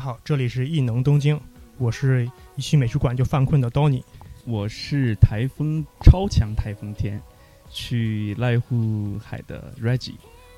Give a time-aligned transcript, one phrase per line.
[0.00, 1.38] 大家好，这里是艺能东京，
[1.76, 2.26] 我是
[2.56, 4.02] 一去美术馆就犯困的 Donny。
[4.46, 7.20] 我是台风超强台风天
[7.68, 10.14] 去濑户海的 Reggie。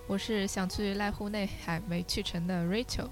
[0.07, 3.09] 我是想去濑户内海没去成的 Rachel。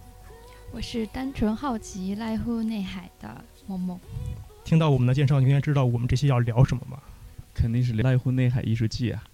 [0.70, 3.98] 我是单纯好奇濑户内海的默默。
[4.62, 7.02] 听到我们的介绍，你应该知道我们这期要聊什么吧？
[7.52, 9.24] 肯定是濑户内海艺术季啊！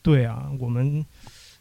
[0.00, 1.04] 对啊，我们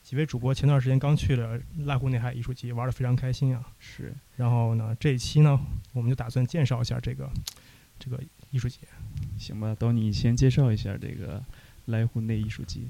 [0.10, 3.64] 几位主播前段时间刚去了濑户内海艺术节，玩的非常开心啊。
[3.78, 4.12] 是。
[4.38, 5.60] 然后呢，这一期呢，
[5.94, 7.30] 我们就打算介绍一下这个
[8.00, 8.20] 这个
[8.50, 8.80] 艺术节。
[9.38, 11.44] 行吧，等你先介绍一下这个
[11.90, 12.82] 濑户内艺术节。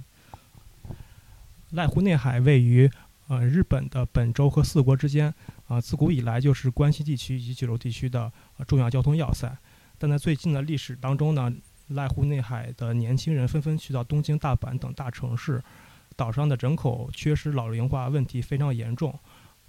[1.74, 2.90] 濑户内海位于
[3.27, 5.34] 呃日本的本州和四国之间
[5.68, 8.32] 啊，自古以来就是关西地区以及九州地区的
[8.65, 9.54] 重要交通要塞。
[9.98, 11.54] 但在最近的历史当中呢，
[11.90, 15.62] 濑户内海的年轻人纷纷去到东京、大阪等大城市，
[16.20, 19.17] 岛上的人口缺失、老龄化问题非常严重。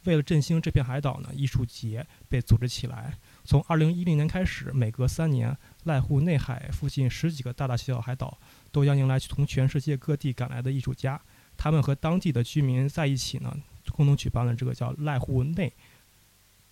[0.04, 3.14] 为了振兴这片海岛呢，艺术节被组织起来。
[3.44, 8.36] 从二零一零年开始，每隔三年，濑户内海附近十几个大大小小海岛
[8.72, 11.20] 都将迎来从全世界各地赶来的艺术家，
[11.56, 13.56] 他们和当地的居民在一起呢，
[13.92, 15.72] 共同举办了这个叫濑户内，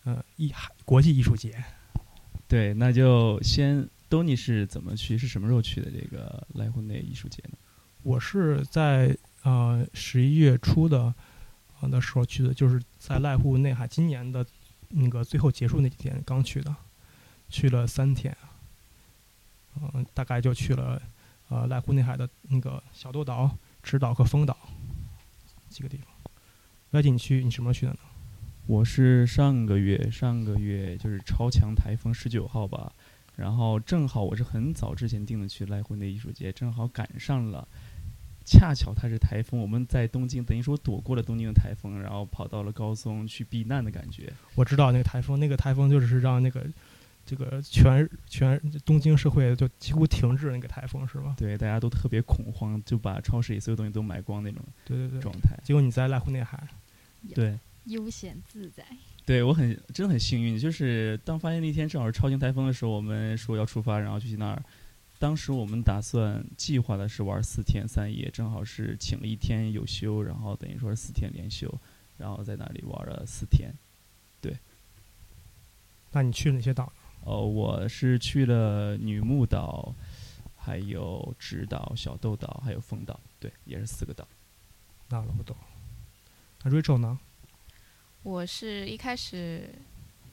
[0.05, 1.63] 呃，艺海国际艺术节。
[2.49, 5.19] 对，那就先，东尼是怎么去？
[5.19, 7.59] 是什么时候去的这个濑户内艺术节呢？
[8.03, 11.15] 我是在呃十一月初的
[11.81, 14.45] 啊的时候去的，就是在濑户内海今年的
[14.89, 16.75] 那个最后结束那几天刚去的，
[17.49, 18.37] 去了三天，
[19.81, 21.01] 嗯，大概就去了
[21.49, 24.57] 呃濑户内海的那个小豆岛、池岛和丰岛
[25.69, 26.07] 几个地方。
[26.93, 28.09] 外景区你什么时候去的呢？
[28.67, 32.93] 我是上个月，上个月就是超强台风十九号吧，
[33.37, 37.67] 然后正好我是很早之前订的去濑户内艺术节，正好赶上了，
[38.49, 44.33] 恰巧它是台风，我们在东京，等于说躲过了东京的台风，然后跑到了高松去避难的感觉。
[44.55, 46.67] 我知道那个台风，那个台风就是让那个
[47.27, 51.35] 这个全全东京社会就几乎停滞那个台风是吧？
[51.37, 54.65] 对，大家都特别恐慌，就把超市里所有东西都买光那种。
[54.87, 55.21] 对对对。
[55.21, 55.59] 状态。
[55.63, 56.67] 结果你在濑户内海。
[57.35, 57.59] 对。
[57.85, 58.85] 悠闲自在，
[59.25, 64.63] 对我很真的很幸运，就是当发现那天正好是超强台风的时候，我们说要出发，然后就去那儿。
[65.19, 71.73] 当时我们打算计划的是玩四天三夜，正好是请了一天有休，然后等于说是四天连休，
[72.17, 73.75] 然后在那里玩了四天。
[74.41, 74.57] 对。
[76.13, 76.93] 那你去了哪些岛？
[77.25, 79.95] 哦，我是去了女木岛，
[80.57, 84.27] 还有直岛、小豆岛，还有丰岛，对，也是四个岛。
[85.09, 85.57] 那我不懂。
[86.63, 87.19] 那 Rachel 呢？
[88.23, 89.69] 我是一开始，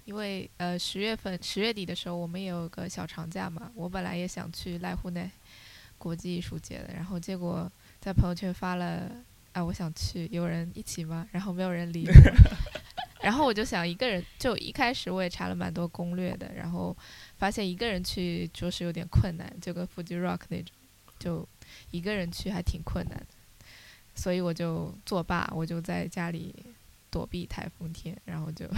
[0.05, 3.71] 因为呃十月份十月底的时候，我们也有个小长假嘛。
[3.75, 5.29] 我本来也想去濑户内
[5.97, 9.11] 国际艺术节的，然后结果在朋友圈发了，
[9.51, 11.27] 啊我想去，有人一起吗？
[11.31, 12.13] 然后没有人理我。
[13.21, 16.95] 然后我就想一个人，就一开始我也查了蛮多攻略的，然后
[17.37, 20.73] 发现一个人去着实有点困难，就跟 Fuji Rock 那种，
[21.17, 21.47] 就
[21.91, 23.27] 一个人去还挺困难的。
[24.13, 26.53] 所以我就作罢，我就在家里。
[27.11, 28.69] 躲避台风天，然后就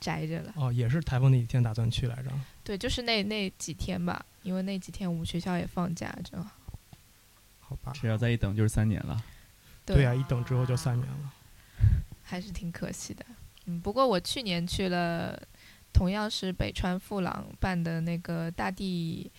[0.00, 0.52] 宅着了。
[0.56, 2.30] 哦，也是台风那几天打算去来着。
[2.64, 6.50] 对，就是那那几天吧，因为那几天我们学校也放假，正好。
[7.60, 7.92] 好吧。
[7.94, 9.22] 只要再一等就是三年了。
[9.84, 11.32] 对啊，一等之后就三年了。
[12.24, 13.24] 还是挺可惜的。
[13.66, 15.40] 嗯，不过我去年去了，
[15.92, 19.30] 同样是北川富朗办的那个大地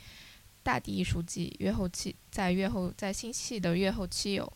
[0.61, 4.53] 大地艺术季，月后期在月后在新系的月后期有。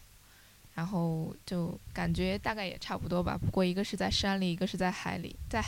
[0.76, 5.64] 然后就感觉大概也差不多吧，不过一个是在山里，一个是在海里，在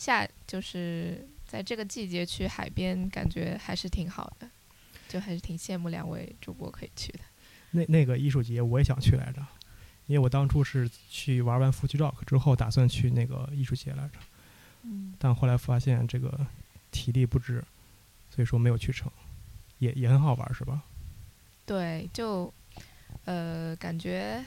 [0.00, 4.48] 夏就是在这个季节去海边，感觉还是挺好的，
[5.06, 7.20] 就还是挺羡慕两位主播可以去的。
[7.72, 9.46] 那那个艺术节我也想去来着，
[10.06, 14.14] 因为我当初是去玩完 Fuji Rock 之后，打算去那个艺术节来着，
[14.84, 16.46] 嗯，但后来发现这个
[16.90, 17.62] 体力不支，
[18.34, 19.12] 所以说没有去成，
[19.80, 20.82] 也也很好玩是吧？
[21.66, 22.50] 对，就。
[23.24, 24.42] 呃，感觉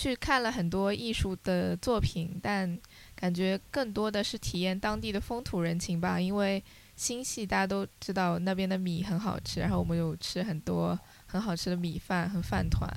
[0.00, 2.78] 去看了很多艺术的作品，但
[3.14, 6.18] 感觉更多的是体验当地的风土人情吧。
[6.18, 6.64] 因为
[6.96, 12.90] 新系大家都知道那边的米很好吃，然后我们有吃很多很好吃的米饭和饭团，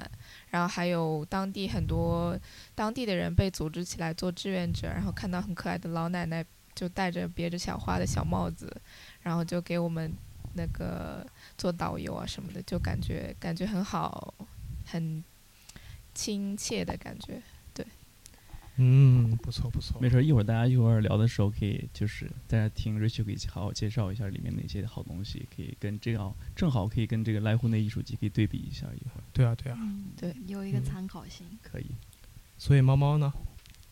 [0.50, 2.40] 然后还有当地很多
[2.74, 8.74] 当地的人被组织起来做志愿者，然后看到很可爱的老奶奶就戴着别着小花的小帽子，
[9.24, 10.10] 然后就给我们
[10.54, 11.28] 那个
[11.58, 14.34] 做导游啊什么的，就感觉感觉很好。
[14.86, 15.24] 很
[16.14, 17.42] 亲切的感觉，
[17.74, 17.86] 对。
[18.78, 20.02] 嗯，不错不错。
[20.02, 29.24] 没事，一会儿大家一会儿聊的时候，可以就是大家听 Rachel 可以好好介绍一下里面哪些好东西，可以跟这个正好可以跟这个濑户内艺术集可以对比一下一会儿。
[29.32, 29.78] 对啊对啊。
[30.18, 31.46] 对，有一个参考性。
[31.62, 31.86] 可以。
[32.58, 33.32] 所以猫猫呢？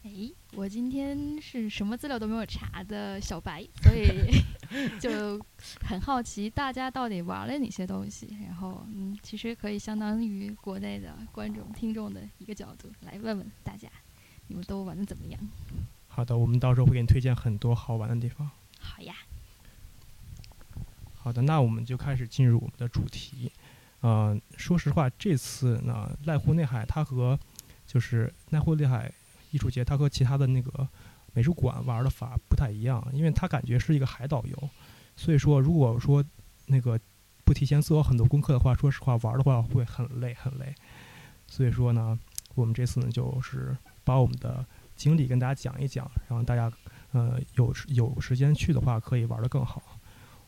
[0.03, 0.09] 哎，
[0.53, 4.09] 我今天是什么资料都没有查的小白，所以
[4.99, 5.39] 就
[5.85, 8.35] 很好奇大家到底玩了哪些东西。
[8.43, 13.87] 然后，嗯，其实可以相当于国内的观众、听众的一个角度来问问大家，
[14.47, 15.39] 你们都玩的怎么样？
[16.07, 18.49] 好的，我们到时候会给你推荐很多好玩的地方。
[18.79, 19.13] 好呀。
[21.13, 23.51] 好的，那我们就开始进入我们的主题。
[23.99, 27.39] 呃，说实话，这次呢，濑户内海它和
[27.85, 29.13] 就是濑户内海
[29.51, 30.87] 艺术节，它和其他的那个
[31.33, 34.69] 美术馆玩的法不太一样，因为它感觉是一个海岛游，
[35.15, 36.23] 所以说如果说
[36.65, 36.99] 那个
[37.45, 40.73] 不提前做很多功课的话，说实话玩的话会很累很累。
[41.47, 42.17] 所以说呢，
[42.55, 44.65] 我们这次呢就是把我们的
[44.95, 46.71] 经历跟大家讲一讲，然后大家
[47.11, 49.83] 呃有有时间去的话可以玩的更好。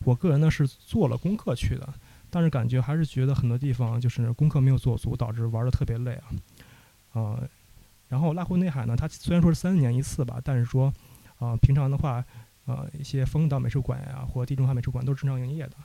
[0.05, 1.93] 我个人呢是做了功课去的，
[2.29, 6.25] 但是感觉还是觉得很多地方就是功课没有做足，导致玩的特别累啊。
[7.13, 7.49] 呃，
[8.13, 10.93] 然后濑户内海呢，它虽然说是三年一次吧，但是说
[11.39, 12.23] 啊，平常的话，
[12.65, 15.75] 呃，一些风岛美术馆呀或地中海美术馆都是正常营业的，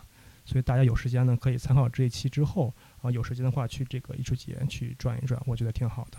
[0.45, 2.71] 所以大家有时间呢可以参考这一期之后
[3.01, 6.19] 啊，有时间的话去这个艺术节去转一转，我觉得挺好的。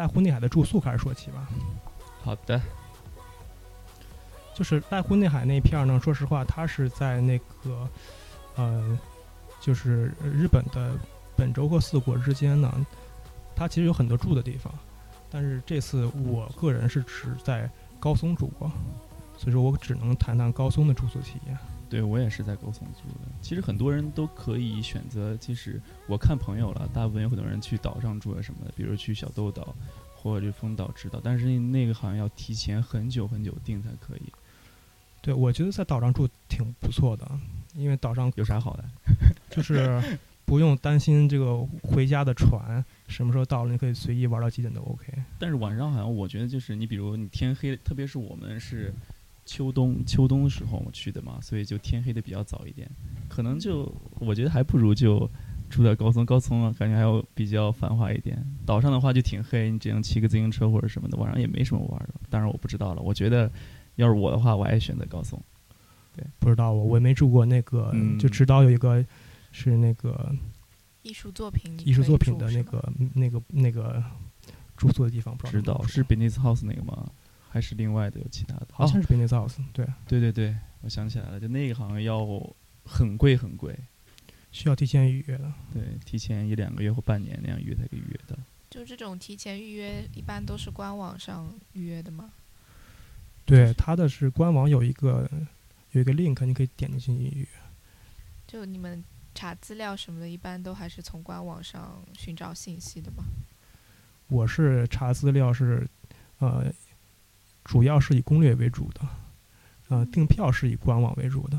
[0.00, 1.46] 濑户内海的住宿开始说起吧。
[2.22, 2.58] 好的，
[4.54, 7.86] 就是濑户内海那片儿呢，说实话，它是在那个，
[8.56, 8.98] 呃，
[9.60, 10.94] 就是日本的
[11.36, 12.74] 本州和四国之间呢，
[13.54, 14.72] 它其实有很多住的地方，
[15.30, 17.68] 但是这次我个人是只在
[17.98, 18.72] 高松住过，
[19.36, 21.58] 所以说我只能谈谈高松的住宿体验。
[21.90, 23.28] 对我也是在高松住的。
[23.42, 29.74] 其实很多人都可以选择，其实我看朋友了，大部分有很多人去岛上住啊什么的，比如去小豆岛
[30.14, 34.22] 或者丰岛直岛，但是那个好像要提前很久很久订才可以。
[35.20, 37.28] 对，我觉得在岛上住挺不错的，
[37.74, 38.84] 因为岛上有啥好的？
[39.50, 40.00] 就是
[40.44, 45.12] 不用担心这个回家的船什么时候到了，你可以随意玩到几点都 OK。
[45.40, 48.94] 但是晚上好像我觉得就是你比如你天黑，特别是我们是。
[49.44, 52.88] 秋冬秋冬的时候我去的嘛，所以就天黑的比较早一点，
[53.28, 55.28] 可能就我觉得还不如就
[55.68, 58.44] 住在高松，高松啊感觉还要比较繁华一点。
[58.64, 62.14] 岛上的话就挺黑，你只能骑个自行车或者什么的，晚上也没什么玩的。
[62.28, 63.50] 当然我不知道了，我觉得
[63.96, 65.40] 要是我的话，我还选择高松。
[66.16, 69.04] 对，不知道我我也没住过那个，就知道有一个
[69.52, 70.34] 是那个
[71.02, 74.02] 艺术作品艺术作品的那个那个那个
[74.76, 77.10] 住宿的地方，不知道是 Beneath House 那个吗？
[77.52, 82.24] 还是另外的有其他的，好像是 Beneath House，对，对对对，我想起来了，就那个好像要
[82.84, 83.76] 很贵很贵，
[84.52, 88.38] 需要提前预约的，对，提前一两个月或半年那样约才可以约的。
[88.70, 92.30] 就这种提前预约，一般都是官网上预约的吗？
[93.44, 95.28] 对，它的是官网有一个
[95.90, 97.48] 有一个 link，你可以点进去预约。
[98.46, 99.02] 就你们
[99.34, 103.24] 查资料什么的，一般都还是从官网上寻找信息的吗？
[104.28, 105.84] 我是查资料是，
[106.38, 106.72] 呃。
[107.70, 109.00] 主要是以攻略为主的，
[109.90, 111.56] 呃，订票是以官网为主的。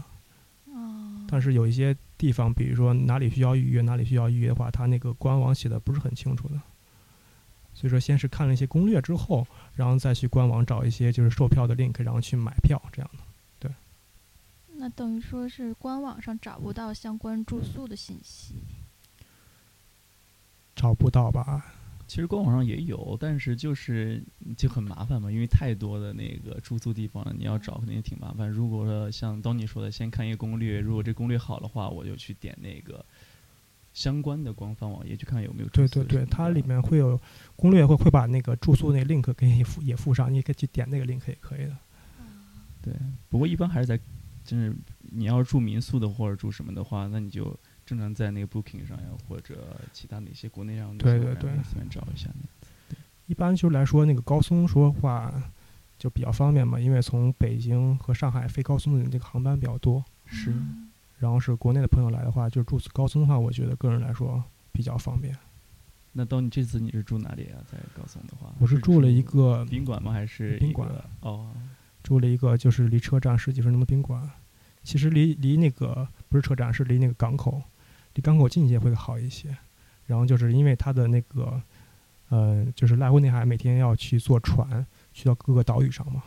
[0.65, 1.25] 哦。
[1.29, 6.55] 但是有一些地方，比如说哪里需要预约，哪里需要预约的话，它那个官网写的不是很清楚的。
[7.73, 13.23] 所以说，先是看了一些攻略之后，然后再去官网找一些就是售票的 link，然后去买票这样的。
[13.57, 13.71] 对。
[14.75, 18.55] 那等于说是官网上找不到相关住宿的信息。
[20.75, 21.73] 找不到吧？
[22.11, 24.21] 其实官网上也有，但是就是
[24.57, 28.49] 就很麻烦嘛，因为太多的那个住宿地方了，你要找肯定也挺麻烦。
[28.49, 33.05] 如果说像当你说的，先看一个攻略，如果这攻略好的话，我就去点那个
[33.93, 35.69] 相关的官方网页去看有没有。
[35.69, 37.17] 对对对，它里面会有
[37.55, 41.77] 攻略，会会把那个住宿那 link 给你附也附上，你可以去点那个 link 也可以的。
[42.81, 42.93] 对，
[43.29, 43.97] 不过一般还是在，
[44.43, 47.57] 就是你要住民宿的或者住什么的话，那你就。
[47.91, 52.29] 正常在那个 Booking 上呀，或者其他哪些国内上对对对，随便找一下。
[53.27, 55.43] 一般就来说，那个高松说话
[55.97, 60.01] 就比较方便嘛，因为从北京和上海飞高松的那个航班比较多。
[60.25, 60.53] 是。
[61.19, 65.37] 然后是国内的朋友来的话，就住高松的话，我觉得个人来说比较方便。
[66.13, 67.59] 那到你这次你是住哪里啊？
[67.69, 70.13] 在高松的话，我是住了一个宾馆吗？
[70.13, 70.89] 还是宾馆？
[71.19, 71.51] 哦，
[72.01, 74.29] 住了一个就是离车站十几分钟的宾馆。
[74.83, 77.61] 其实离离那个不是车站，是离那个港口。
[78.15, 79.55] 离港口近一些会好一些，
[80.05, 81.61] 然后就是因为它的那个，
[82.29, 86.23] 呃，就是濑户内海每天要去坐船去到各个岛屿上嘛。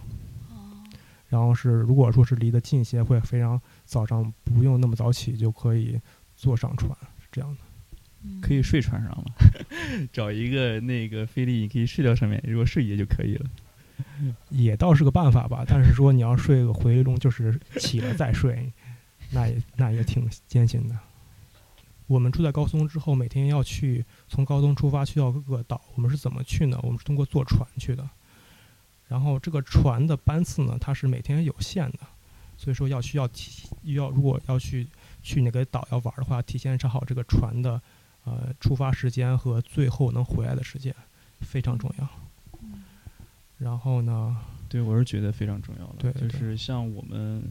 [1.28, 6.00] 然后是如果说是离得近一些，会非常早上不用那么早起就可以
[6.36, 7.60] 坐上船，是这样的。
[8.40, 9.24] 可以睡船上了，
[10.12, 13.50] 找一个那个菲力，你可以睡到上面，如果睡也就可以了。
[14.48, 15.64] 也倒是个办法吧。
[15.66, 18.72] 但是说你要睡个回笼，就是起了再睡，
[19.30, 20.96] 那也那也挺艰辛的。
[22.06, 25.80] 我们住在高松之后，每天要去从高松出发去到各个岛。
[25.94, 26.78] 我们是怎么去呢？
[26.82, 28.08] 我们是通过坐船去的。
[29.08, 32.00] 然后这个船的班次呢，它是每天有限的，
[32.56, 34.86] 所以说要需要提要如果要去
[35.22, 37.80] 去哪个岛要玩的话，提前查好这个船的
[38.24, 40.94] 呃出发时间和最后能回来的时间，
[41.40, 42.08] 非常重要。
[43.58, 44.36] 然后呢，
[44.68, 47.42] 对我是觉得非常重要的，对对就是像我们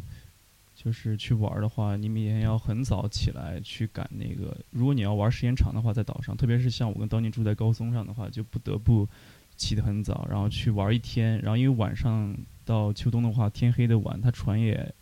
[0.83, 4.57] 就是去玩的话，你每天要很早起来去赶那个。
[4.69, 9.07] 如果你要玩时间长的话，在岛上，特别是像我跟当年住在高松上的话，就不得不
[9.55, 11.39] 起得很早，然后去玩一天。
[11.39, 12.35] 然后因为晚上
[12.65, 14.93] 到秋冬的话，天黑的晚，它船也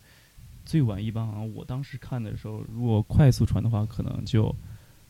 [0.64, 4.54] 最晚一般好像我当时看的时候，如果快速船的话，可能就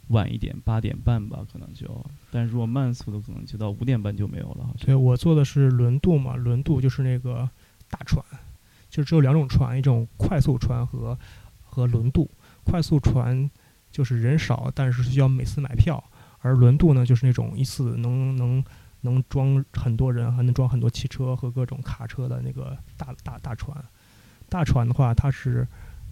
[0.08, 2.02] 晚一点，八点半吧，可能就。
[2.30, 4.74] 但如果慢速的，可能就到五点半就没有了。
[4.78, 7.46] 所以我坐的是轮渡嘛，轮渡就是那个
[7.90, 8.24] 大船，
[8.92, 11.18] 就只有两种船，一种快速船和
[11.62, 12.30] 和轮渡。
[12.62, 13.50] 快速船
[13.90, 16.02] 就是人少，但是需要每次买票，
[16.40, 18.62] 而轮渡呢，就是那种一次能能
[19.00, 23.82] 能装很多人，还能装很多汽车和各种卡车的那个大大大船。
[24.50, 25.66] 大船的话，它是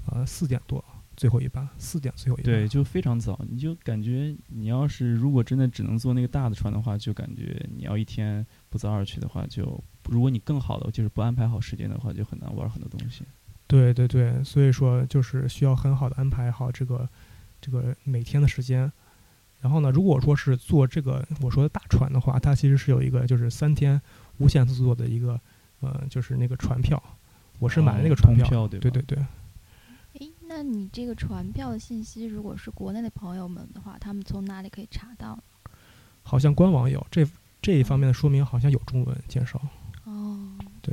[0.06, 0.82] 呃四点多
[1.18, 2.50] 最后一班，四点最后一班。
[2.50, 13.24] 对，就非常早，你就感觉你要是如果真的只能坐那个大的船的话，就感觉你要一天不早点去的话，就如果你更好的就是不安排好时间的话，就很难玩很多东西。
[13.66, 17.08] 对对对，所以说就是需要很好的安排好这个
[17.60, 18.90] 这个每天的时间。
[19.60, 24.00] 然后呢，如果说是坐这个我说的大船的话，它其实是有一个就是三天
[24.38, 25.38] 无限次坐的一个
[25.80, 27.00] 呃，就是那个船票。
[27.58, 29.18] 我是买的那个船哦票对对对对。
[30.14, 35.38] 诶，那你这个船票的信息，如果是国内的朋友们的话，他们从哪里可以查到？
[36.22, 37.24] 好像官网有这
[37.60, 39.60] 这一方面的说明，好像有中文介绍。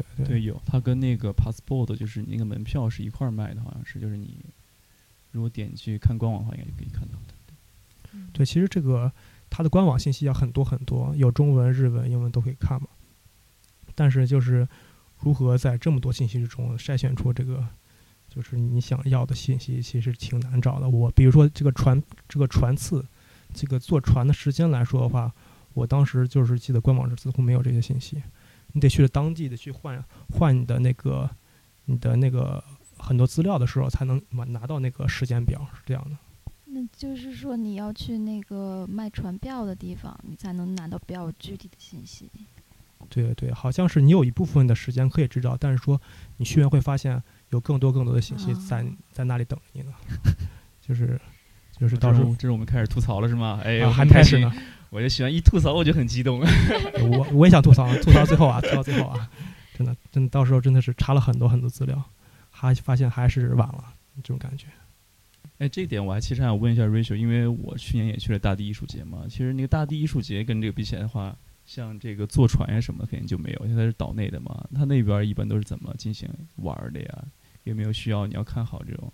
[0.02, 4.38] 哦，对对对，有它跟那个 passport 就是你那个门票是一块儿卖的，好像是，就是你
[5.32, 7.34] 如果点去看官网的话，应该就可以看到的。
[8.14, 9.12] 嗯对，其实这个
[9.50, 12.88] 它的官网信息要很多很多，有中文、日文、英文都可以看嘛。
[13.96, 14.68] 但是就是
[15.20, 17.68] 如何在这么多信息之中筛选出这个
[18.30, 20.88] 就是你想要的信息，其实挺难找的。
[20.88, 23.04] 我比如说这个船这个船次，
[23.54, 25.34] 这个坐船的时间来说的话，
[25.74, 28.22] 我当时就是记得官网是似乎没有这些信息，
[28.78, 31.28] 你得去了当地的去换换你的那个
[31.86, 32.64] 你的那个
[32.96, 36.16] 很多资料的时候，才能拿拿到那个时间表，是这样的。
[36.66, 42.30] 那就是说你要去那个卖船票的地方，你才能拿到比较具体的信息。
[43.10, 46.00] 对对，好像是你有一部分的时间可以知道，但是说
[46.38, 47.20] 你去完会发现
[47.50, 49.92] 有更多更多的信息在、哦在那里等着你呢，
[50.80, 51.20] 就是
[51.80, 53.60] 就是到时候、这是我们开始吐槽了是吗？
[53.64, 54.54] 哎，还开始呢，
[54.90, 56.40] 我就喜欢一吐槽我就很激动。
[56.40, 59.30] 我我也想吐槽， 吐槽最后啊，吐槽最后啊，
[59.76, 62.04] 真的真的到时候真的是查了很多很多资料，
[62.50, 64.68] 还发现还是晚了这种感觉。
[65.60, 69.26] 哎，这一点我还其实想问一下 Rachel，因为我去年也去了大地艺术节嘛。
[69.30, 74.68] 其实那个大地艺术节跟这个比起来的话，像这个坐船呀什么的肯定就没有，因为它是岛内的嘛。
[74.76, 77.24] 它那边儿一般都是怎么进行玩儿的呀？
[77.64, 79.12] 有没有需要你要看好这种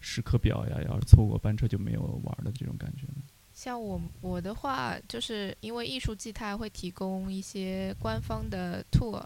[0.00, 0.76] 时刻表呀？
[0.88, 3.22] 要是错过班车就没有玩儿的这种感觉呢？
[3.54, 9.24] 像我我的话，就是因为艺术季它还会提供一些官方的 tour，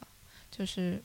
[0.50, 1.02] 就是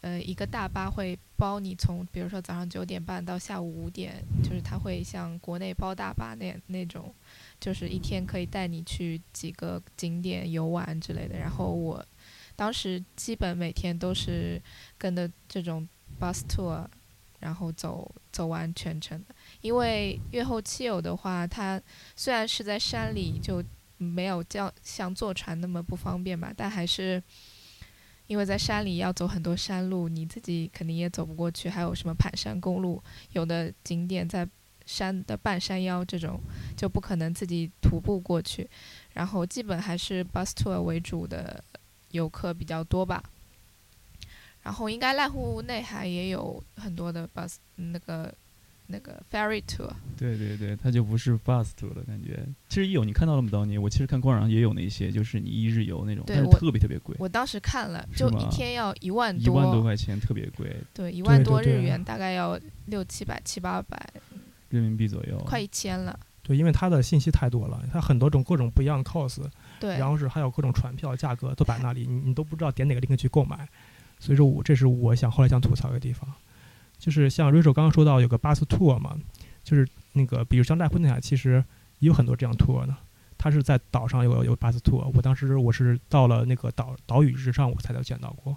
[0.00, 7.14] 呃一个大巴会包你从比如说早上九点半到下午五点，就是它会像国内包大巴那那种，
[7.60, 11.38] 就是一天可以带你去几个景点游玩之类的。
[11.38, 12.02] 然后我
[12.56, 14.60] 当时基本每天都是
[14.96, 15.86] 跟的这种
[16.18, 16.86] bus tour，
[17.38, 19.34] 然后走走完全程的。
[19.66, 21.82] 因为越后妻有的话，它
[22.14, 23.60] 虽然是在山里，就
[23.98, 27.20] 没有叫像坐船那么不方便吧，但还是
[28.28, 31.68] 因为在山里要走很多山路，你自己肯定也走不过去。
[31.68, 34.48] 还有什么盘山公路，有的景点在
[34.84, 36.38] 山的半山腰，这种
[36.76, 38.70] 就不可能自己徒步过去。
[39.14, 41.60] 然后基本还是 bus tour 为主的
[42.12, 43.20] 游客比较多吧。
[44.62, 48.32] 然后应该濑户内海也有很多的 bus 那个
[48.86, 49.90] 那个 ferry tour。
[50.16, 52.46] 对对对，它就不是 bus tour 了，感觉。
[52.68, 53.48] 其实有你看到了吗？
[53.52, 59.44] 当年我其实看官网上也有那些，就是你一日游那种，但是特别特别贵，我当时看了，就一天要一万多。
[59.44, 61.64] 一万多块钱，特别贵，对，一万对对对。
[61.64, 64.10] 多日元，大概要六七百、七八百，
[64.68, 65.38] 人民币左右。
[65.46, 66.18] 快一千了。
[66.42, 69.42] 对，因为它的信息太多了，它很多种各种不一样的 cos，
[69.80, 73.68] 对，然后是还有各种船票价格都摆那里，你你都不知道点哪个 link 去购买，
[74.20, 76.32] 所以说我这是我想后来想吐槽的地方，
[76.98, 79.16] 就是像 Rachel 刚刚说到有个 bus tour 嘛，
[79.62, 81.64] 就是那个比如像濑户内海，其实
[81.98, 82.94] 也有很多这样 tour 的。
[83.38, 88.56] 它是在岛上有有 bus tour，我当时我是到了那个岛岛屿之上，我才有见到过。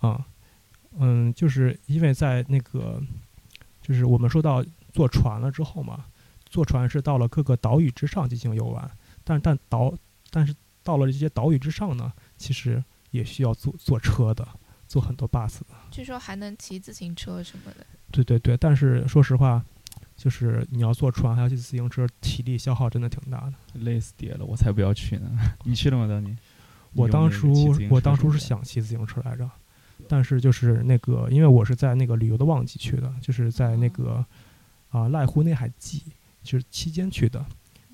[0.00, 0.26] 啊，
[0.98, 3.00] 嗯，就是因为在那个，
[3.82, 6.06] 就是我们说到坐船了之后嘛，
[6.46, 8.90] 坐船是到了各个岛屿之上进行游玩，
[9.22, 9.94] 但但岛
[10.30, 14.48] 但是到了这些岛屿之上呢，其实也需要坐坐车的，
[14.92, 15.60] 坐很多 bus。
[15.90, 17.86] 据说还能骑自行车什么的。
[18.10, 19.64] 对对对，但是说实话，
[20.14, 23.54] 就是你要坐船还要骑自行车，体力消耗真的挺大的。
[23.72, 25.30] 累死爹了，我才不要去呢！
[25.64, 26.36] 你去了吗，当年？
[26.92, 29.48] 我当初我当初是想骑自行车来着，
[30.06, 34.22] 但是就是那个，因为我是在那个旅游的旺季去的，就是在那个
[34.90, 36.02] 啊、濑户内海季
[36.42, 37.42] 就是期间去的，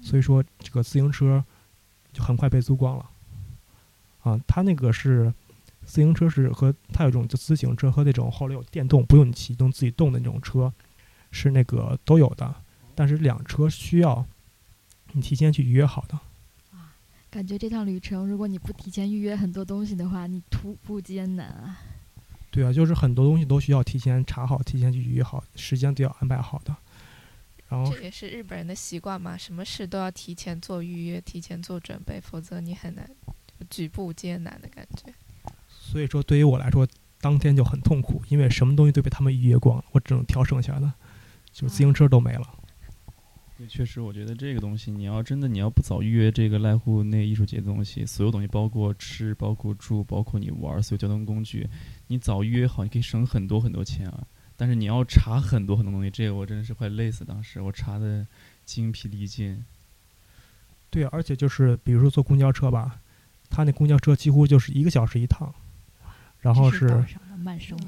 [0.02, 1.44] 所以说这个自行车
[2.12, 3.08] 就很快被租光了。
[4.24, 5.32] 啊，它那个是
[5.88, 10.70] 自行车是和它有一种就自行车和那种后来有电动不用你启动自己动的那种车，
[11.30, 12.54] 是那个都有的，
[12.94, 14.26] 但是两车需要
[15.12, 16.18] 你提前去预约好的。
[17.30, 21.78] 感觉这趟旅程，如果你不提前预约很多东西的话，你徒步艰难啊。
[22.50, 26.76] 对啊，就是很多东西都需要提前查好，提前去预约好，时间都要安排好的。
[27.68, 33.08] 然后这也是日本人的习惯嘛，什么事都要提前做预约，提前做准备，否则你很难
[33.58, 35.12] 就举步艰难的感觉。
[35.90, 36.86] 所以说，对于我来说，
[37.18, 40.92] 当天就很痛苦，因为什么东西都被他们预约光了，我只能挑剩下的，
[41.50, 42.46] 就是自行车都没了。
[43.56, 51.66] 对，确实，我觉得这个东西，你要真的你要不早预约这个濑户内艺术节的东西，所有东西包括吃、包括住、包括你玩儿所有交通工具，
[52.08, 54.22] 你早预约好，你可以省很多很多钱啊。
[54.56, 57.24] 但是你要查很多很多东西，这个我真的是快累死。
[57.24, 58.26] 当时我查的
[58.64, 59.64] 精疲力尽。
[60.90, 63.00] 对啊，而且就是比如说坐公交车吧，
[63.48, 65.52] 他那公交车几乎就是一个小时一趟，
[66.40, 67.04] 然后是。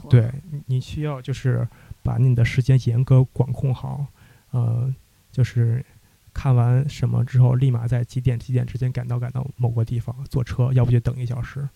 [0.09, 1.69] 对你你需要就是
[2.05, 4.07] 把你的时间严格管控好，
[4.53, 4.95] 呃，
[5.33, 5.85] 就是
[6.33, 11.69] 看完什么之后，立马在几点几点之间赶到赶到某个地方坐车，要不就等一小时。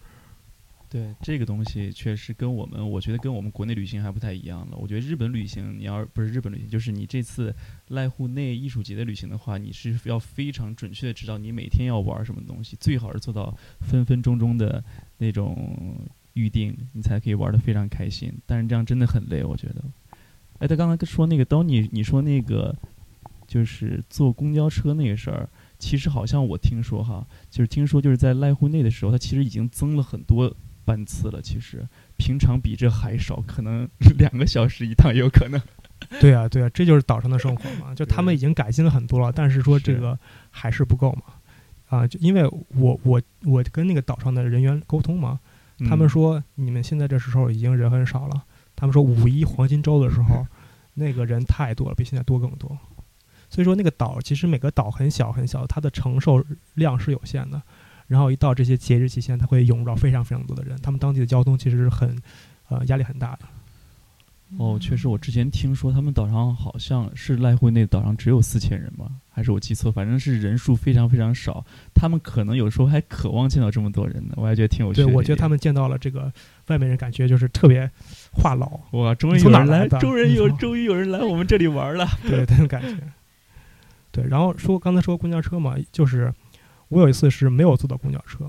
[0.88, 4.76] 对这个东西，确实跟我们，我觉得跟我们国内旅行还不太一样了。
[4.76, 7.54] 我觉得日本旅行，你要不是日本旅行，就是你这次
[7.88, 14.82] 濑户内艺术节的旅行的话，你是要非常准确的知道你每天要玩什么东西，最好是做到分分钟钟的
[15.18, 15.98] 那种
[16.34, 18.32] 预定，你才可以玩的非常开心。
[18.46, 19.82] 但是这样真的很累，我觉得。
[20.58, 22.74] 哎，他刚才说那个 Donny，你说那个
[23.46, 31.42] 就是坐公交车那个事儿，其实好像我听说哈，就是听说就是在濑户内的时候，它其实已经增了很多班次了。
[31.42, 35.60] 其实平常比这还少，可能 两个小时一趟也有可能。
[36.20, 37.94] 对啊，对啊，这就是岛上的生活嘛。
[37.94, 40.18] 就他们已经改进了很多了，但是说这个
[40.50, 41.22] 还是不够嘛。
[41.86, 42.44] 啊，就因为
[42.76, 45.40] 我我我跟那个岛上的人员沟通嘛，
[45.80, 48.44] 他们嗯说你们现在这时候已经人很少了。
[48.76, 50.46] 他们说五一黄金周的时候，
[50.94, 52.76] 那个人太多了，比现在多更多。
[53.48, 57.62] 所以说那个岛其实每个岛很小很小，它的承受量是有限的。
[58.06, 62.20] 然后一到这些节日期间，它会涌入到非常非常多的人，他们当地的交通其实是很
[62.68, 63.46] 呃压力很大的。
[64.58, 69.90] 哦，确实，我之前听说他们岛上好像是濑户内岛上只有四千人吧，还是我记错？
[69.90, 71.64] 反正是人数非常非常少。
[71.94, 75.12] 他们可能有时候还渴望见到这么多人呢，我还觉得挺有趣对。
[75.12, 76.32] 我觉得他们见到了这个
[76.68, 77.90] 外面人，感觉就是特别
[78.32, 82.06] 话痨，哇，终于有人来，终于有 终于有人来我们这里玩了。
[82.22, 82.96] 对那种感觉。
[84.12, 86.32] 对，然后说刚才说公交车嘛，就是
[86.86, 88.48] 我有一次是没有坐到公交车，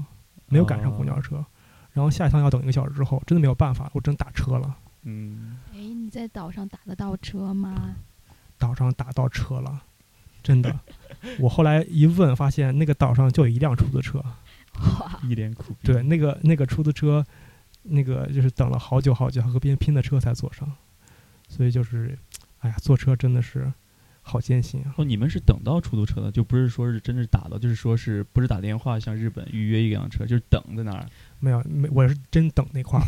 [0.49, 1.43] 没有赶上公交车，
[1.91, 5.64] 然后下一趟要等一个小时之后，真的没有办法，我真打车了，嗯，哎，
[6.05, 7.95] 你在岛上打得到车吗？
[8.59, 9.81] 岛上打到车了，
[10.43, 10.79] 真的。
[11.41, 14.19] 我后来一问，发现那个岛上就有一辆出租车，
[14.99, 15.79] 哇，一脸苦逼。
[15.87, 17.25] 对，那个那个出租车，
[17.81, 20.71] 那个就是等了好久好久，和别人拼的车才坐上，
[21.49, 22.15] 所以就是，
[22.59, 23.73] 哎呀，坐车真的是
[24.21, 24.93] 好艰辛啊。
[24.97, 31.03] 哦，你们是等到出租车的，就不是说是真是打的，就是说是不是打电话像日本预约一辆车，就是等在那儿。
[31.39, 33.05] 没有，没，我是真等那块儿，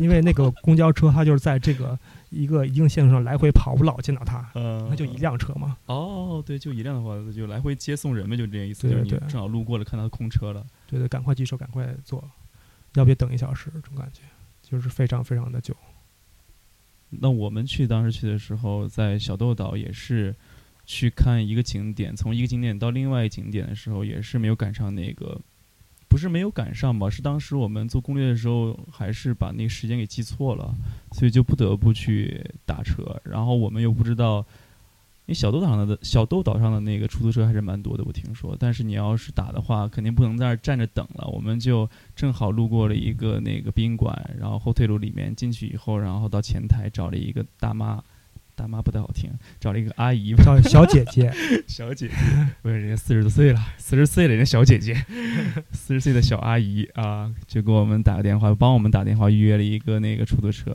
[0.00, 1.98] 因为那个公交车它就是在这个
[2.30, 5.18] 一个一定线路上来回跑，我老见到他，嗯那就一。
[5.18, 5.76] 辆车嘛。
[5.86, 8.82] 哦，对，就一辆的话，就来回接送人呗，就这个意思。
[8.82, 10.64] 对就是你对正好路过了，看到空车了。
[10.86, 12.22] 对对，赶快举手，赶快坐，
[12.94, 14.22] 要不也等一小时，这种感觉
[14.62, 15.74] 就是非常非常的久。
[17.10, 20.32] 那我们去当时去的时候，在小豆岛也是
[20.86, 25.40] 去看一个景点，从一个景点到另外一个景点的时候，也是没有赶上那个，
[26.08, 27.10] 不是没有赶上吧？
[27.10, 30.74] 是当时我们做攻略的时候，还是把那个时间给记错了，
[31.12, 33.20] 所以就不得不去打车。
[33.24, 34.44] 然后我们又不知道，因
[35.26, 38.56] 为小豆岛上的小豆岛上的那个出租车还是蛮多的，我听说。
[38.58, 41.28] 但是你要是打的话，肯定不能在那儿站着等了。
[41.28, 48.02] 我们就正好路过了一个那个宾馆，然后后退路里面进去以后，然后到前台找了一个大妈，
[48.58, 51.32] 大妈不太好听，找了一个阿姨找，小小姐姐，
[51.68, 52.14] 小姐姐，
[52.60, 54.94] 不是人家四十多岁了，四十岁了，人家小姐姐，
[55.70, 60.74] 四十岁的小阿姨啊，就给我们打个电话，帮我们打电话预约了一个那个出租车。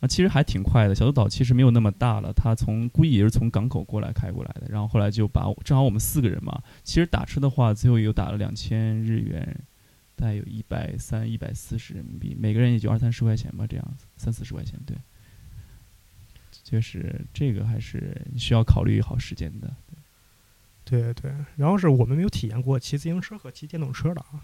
[0.00, 0.94] 啊，其实还挺快的。
[0.94, 4.66] 小豆岛其实没有那么大了，他从估计也是从港口过来开过来的。
[4.68, 9.64] 然后后来就把我正好我们四个人嘛，其实打车的话，最后又打了两千日元，
[10.16, 14.96] 大概有一百三、一百四十人民币，每个人也就二三十块钱吧，这样子，三四十块钱，对。
[16.70, 19.68] 确实，这个还是需要考虑好时间的。
[20.84, 21.32] 对对。
[21.56, 24.38] 然后是我们没有体验过骑自行车和骑电动车的啊。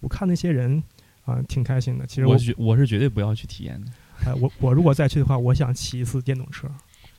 [0.00, 0.82] 我看那些人
[1.24, 2.06] 啊，挺开心的。
[2.06, 3.90] 其实我绝我是绝对不要去体验的。
[4.24, 6.68] 哎，我我如果再去的话，我想骑一次电动车，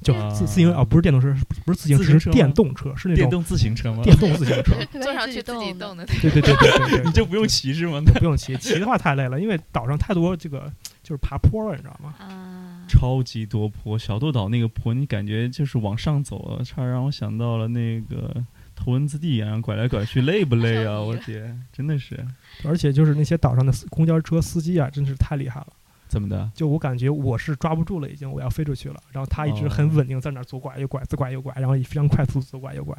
[0.01, 4.01] 就啊自自行啊，不是电动车，不是自行车，电动车，是那种电动自行车吗？
[4.03, 4.73] 电动自行车。
[5.01, 6.05] 坐上去自己动动的。
[6.05, 7.99] 对对对对对对， 你就不用骑是吗？
[8.01, 10.71] 不用骑，骑的话太累了，因为岛上太多这个
[11.05, 12.15] 就是爬坡了，你知道吗？
[12.17, 18.43] 啊，超级多坡，小豆岛那个坡，你感觉就是往上走，差点让我想到了那个
[18.75, 20.97] 头文字 D 一样，拐来拐去，累不累啊？
[20.99, 22.25] 我的天，真的是
[22.63, 25.67] 而且就是那些岛上的公交车司机啊，真是太厉害了。
[26.07, 26.49] 怎么的？
[26.55, 28.99] 就我感觉我是抓不住了，已经我要飞出去了。
[29.11, 32.97] 然后他一直很哦稳定在那左拐右拐，左拐右拐，然后非常快速左拐右拐，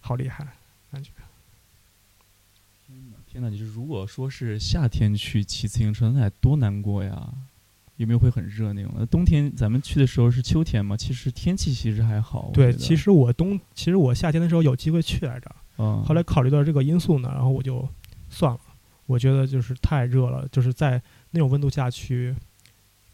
[0.00, 0.46] 好厉害。
[0.90, 1.10] 感觉
[3.32, 3.48] 天哪！
[3.48, 7.32] 就是如果说是夏天去骑自行车，那得多难过呀！
[7.96, 9.06] 有没有会很热那种的？
[9.06, 12.50] 冬天咱们去的时候是秋天嘛，其实天气其实还好。
[12.52, 17.88] 对，其实我冬，其实我夏天的时候有机会去来着，嗯，后来考虑到这个因素呢，然后我就
[18.28, 18.60] 算了。
[19.06, 22.34] 我觉得就是太热了，就是在那种温度下去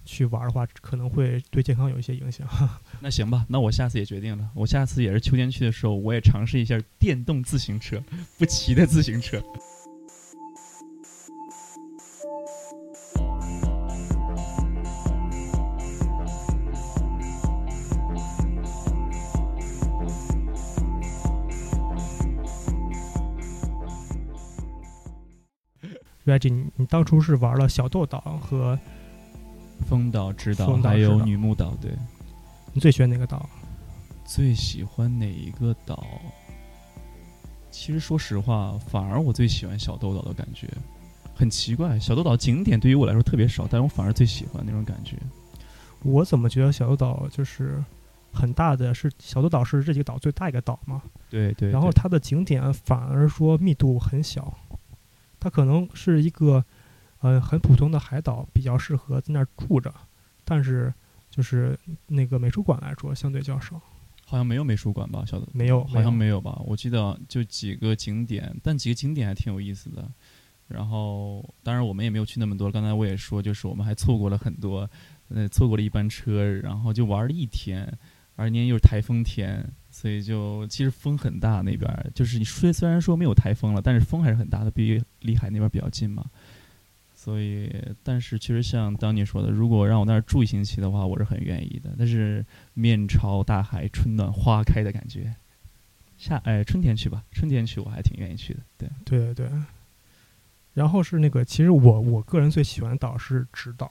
[0.05, 2.45] 去玩的话，可能会对健康有一些影响。
[2.99, 8.03] 那行吧，那我下次也决定了，我下次也是秋天去的时候，我也尝试一下电动自行车，
[8.37, 9.41] 不骑的自行车。
[26.29, 28.79] Reggie，你你当初是玩了小豆岛和
[29.89, 31.91] 风岛、直岛还有女木岛，对，
[32.73, 33.49] 你最喜欢哪个岛？
[34.25, 36.07] 最喜欢哪一个岛？
[37.71, 40.69] 其实说实话，反而我最喜欢小豆岛的感觉。
[41.35, 45.17] 很奇怪，小豆岛景点对于我来说特别少，但我反而最喜欢那种感觉。
[46.03, 47.83] 我怎么觉得小豆岛就是
[48.33, 51.01] 很大的是小豆岛是这几个岛最大一个岛嘛？
[51.31, 54.53] 对对对然后它的景点反而说密度很小，
[55.41, 56.65] 它可能是一个
[57.21, 59.93] 呃很普通的海岛，比较适合在那儿住着，
[60.45, 60.93] 但是
[61.31, 63.81] 就是那个美术馆来说相对较少，
[64.25, 65.25] 好像没有美术馆吧？
[65.27, 66.61] 小的没有好像没没有吧？
[66.65, 70.11] 我记得就几个景点，但几个景点还挺有意思的。
[70.69, 72.71] 然后，当然我们也没有去那么多。
[72.71, 74.87] 刚才我也说，就是我们还错过了很多，
[75.29, 77.91] 呃，错过了一班车，然后就玩了一天，
[78.39, 82.13] 而年又是台风天，所以就其实风很大那边。
[82.15, 86.25] 就是你虽虽然说没有台风了，但是风还是很大的，比离海那边比较近嘛。
[87.17, 87.69] 所以，
[88.05, 91.91] 但是其实像当你说的，如果让我那儿住一星期的话，我是很愿意的。
[91.99, 95.35] 但是面朝大海，春暖花开的感觉。
[96.17, 98.61] 夏哎，春天去吧，春天去我还挺愿意去的。
[98.79, 99.51] 对，对对对。
[100.75, 103.91] 然后是那个，其实我我个人最喜欢的岛是直岛，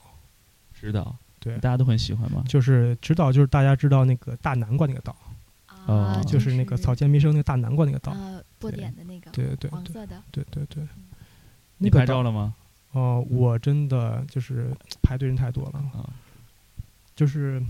[0.73, 2.43] 知道，对大家都很喜欢嘛？
[2.47, 5.15] 就是直岛，就是大家知道那个大南瓜那个岛，
[5.85, 10.83] 哦啊，就是那个草间弥生那个大南瓜那个岛，呃，波对点的那个，对对对黄色的，对对对。
[11.77, 12.55] 你拍照了吗？
[12.93, 14.71] 哦、我真的就是
[15.03, 16.09] 排队人太多了，啊，
[17.15, 17.61] 就是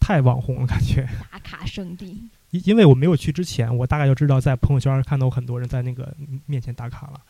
[0.00, 1.06] 太网红了，感觉。
[1.30, 2.28] 打卡圣地。
[2.50, 6.12] 因因为我没有去之前，我大概就知道在朋友圈看到很多人在那个
[6.46, 7.20] 面前打卡了，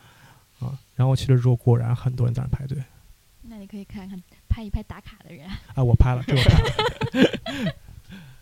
[0.67, 2.77] 啊，然后去了之后，果然很多人在那排队。
[3.43, 4.21] 那你可以看看
[4.53, 7.73] 拍一拍打卡的人，啊，我拍了，这我拍了。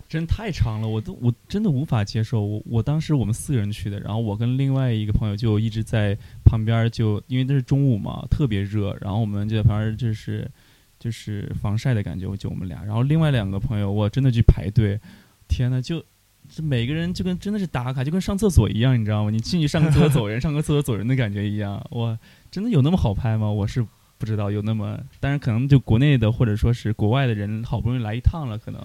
[0.09, 2.41] 真太长了，我都我真的无法接受。
[2.41, 10.51] 我我当时我们四个人去的，然后我跟另外一个朋友就一直在旁边儿就，因为那是中午嘛，特别热，然后我们就在旁边就是
[10.99, 12.83] 就是防晒的感觉，就我们俩。
[12.83, 14.99] 然后另外两个朋友，我真的去排队，
[15.47, 16.03] 天呐，就
[16.49, 19.29] 这每个人就跟真的是打卡，就跟上厕所一样，你知道吗？
[19.29, 21.81] 你进去上个厕所走人，上个厕所走人的感觉一样。
[21.91, 22.19] 哇，
[22.51, 23.49] 真的有那么好拍吗？
[23.49, 23.87] 我是
[24.21, 28.79] 不知道有那么，当然可能就国内的或者说是国外的人好不容易来一趟了，可能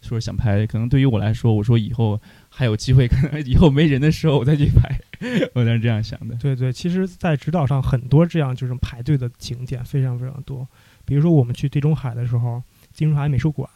[0.00, 4.96] 说是想拍，可能对于我来说，我说以后还有机会，可能以后没人的时候我再去拍，
[5.54, 6.36] 我当时这样想的。
[6.36, 10.64] 对对，其实，在直岛上很多这样就是排队的景点非常非常多。
[11.04, 12.62] 比如说我们去地中海的时候，
[12.94, 13.68] 地中海美术馆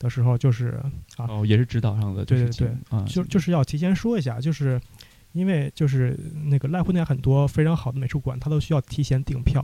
[0.00, 0.80] 的时候，就是
[1.16, 4.80] 啊，哦，也是指导上的，对对就是景啊，就就是要提前说一下，就是
[5.32, 9.62] 因为就是那个濑户内很多非常好的美术馆，它都需要提前订票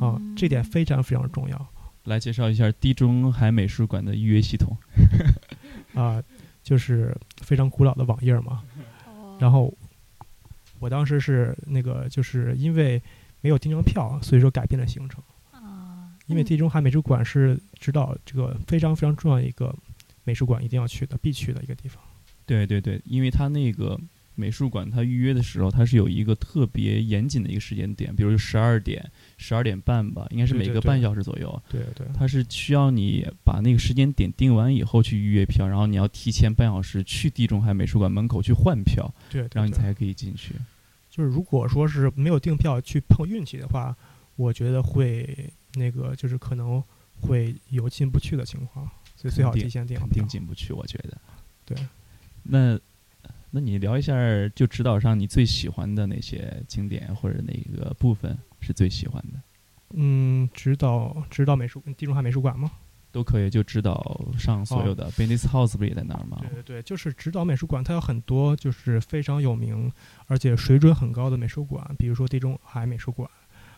[0.00, 1.68] 啊，这点非常非常重要。
[2.04, 4.76] 来介绍一下地中海美术馆的预约系统。
[5.94, 6.22] 啊、
[6.62, 8.62] 就是非常古老的网页嘛。
[9.06, 9.72] 哦然后
[10.80, 13.00] 我当时是那个，就是因为
[13.40, 15.22] 没有订成票，所以说改变了行程。
[15.52, 19.74] 啊，因为地中海美术馆是知道这个非常非常重要一个
[20.24, 22.02] 美术馆，一定要去的、必去的一个地方。
[22.46, 23.98] 对对对，因为它那个
[24.38, 29.04] 美术馆，它预约的时候，它是有一个特别严谨的一个时间点，比如十二点、
[29.36, 31.62] 十二点半吧，应该是每个半小时左右。
[31.68, 40.54] 对对它是需要你把那个时间点定完以后去预约票，然后你要提前半小时去地中海美术馆门口去换票，对对对然后你才可以进去。
[41.10, 43.96] 就是如果说是没有订票去碰运气的话，
[44.36, 46.80] 我觉得会那个就是可能
[47.20, 50.28] 会有进不去的情况，所以最好提前订好肯定。
[50.28, 51.18] 进不去，我觉得。
[51.64, 51.76] 对，
[52.44, 52.78] 那
[53.50, 54.14] 那你聊一下，
[54.54, 59.40] 就指导上你最喜欢的那些景点或者哪个部分是最喜欢的，
[59.94, 62.70] 嗯，指导指导美术地中海美术馆吗？
[63.10, 63.48] 都可以。
[63.48, 66.36] 就指导上所有的 Bennis House 不也在那儿吗？
[66.42, 69.90] 对对对，就是指导美术馆，它有很多就是非常有名
[70.26, 73.28] 而且水准很高的美术馆，比如说地中海美术馆，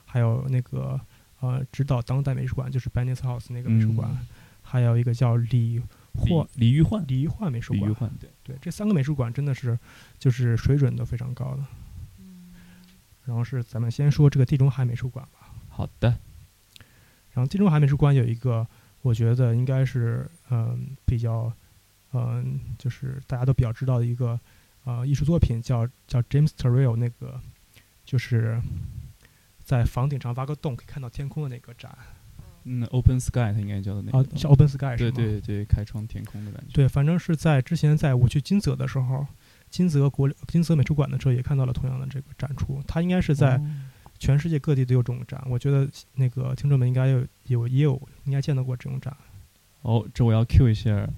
[0.04, 1.00] 还有那个
[1.38, 4.26] 呃指导当代美术馆，就是 Bennis House 那个美术馆，嗯
[4.62, 5.80] 还有一个叫李
[6.14, 7.82] 霍李李玉焕，李玉焕美术馆。
[7.82, 8.30] 李玉焕，对。
[8.42, 9.78] 对，这三个美术馆真的是
[10.18, 11.64] 就是水准都非常高的。
[13.26, 15.54] 然后是咱们先说这个地中海美术馆吧。
[15.68, 16.08] 好的，
[17.32, 18.66] 然后地中海美术馆有一个，
[19.02, 21.52] 我觉得应该是嗯、比较
[22.12, 24.38] 嗯、就是大家都比较知道的一个
[24.84, 27.40] 呃艺术作品，叫叫 James Turrell 那个，
[28.04, 28.60] 就是
[29.62, 31.96] 在房顶上挖个洞可以看到天空的那个展
[32.64, 35.14] 嗯，Open Sky 它应该叫的那个，，啊叫 Open Sky 是对吗？
[35.14, 36.72] 对对对，开窗天空的感觉。
[36.72, 39.26] 对，反正是在之前在我去金泽的时候，
[39.70, 43.56] 金泽国金泽美术馆的时候也看到了同样的这个展出，它应该是在。
[43.56, 43.66] 哦
[44.20, 49.16] 全世界各地都有这种展，我觉得那个听众们应该有有也有应该见到过这种展。
[49.80, 51.08] 哦，这我要 Q 一下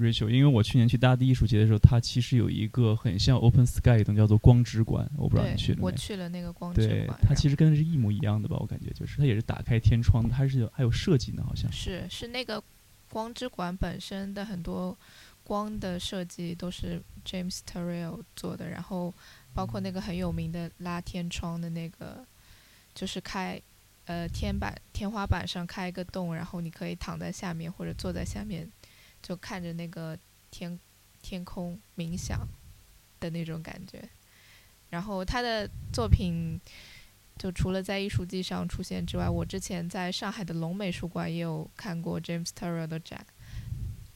[0.00, 5.84] Rachel，因为我去年去大地艺术节的时候，它其实有一个很像 Open Sky 的东西，叫做光之馆，我不知道你去了，没。
[5.84, 8.56] 我去了那个光之对馆，，它其实跟是一模一样的吧？
[8.58, 11.70] 我感觉就是它也是打开天窗，它是有还有设计呢，好像。
[11.70, 12.62] 是是那个
[13.10, 14.96] 光之馆本身的很多
[15.42, 19.12] 光的设计都是 James Terrell 做的，然后
[19.52, 22.24] 包括那个很有名的拉天窗的那个，
[22.94, 23.60] 就是开
[24.04, 28.70] 呃天板天花板上开一个洞，然后你可以躺在下面或者坐在下面，
[29.22, 30.18] 就看着那个
[30.50, 30.78] 天
[31.22, 32.46] 天空冥想
[33.18, 34.08] 的那种感觉。
[34.90, 36.60] 然后他的作品
[37.38, 43.24] 就除了在艺术季上出现之外，我之前在上海的龙美术馆也有看过 James Turrell 的展，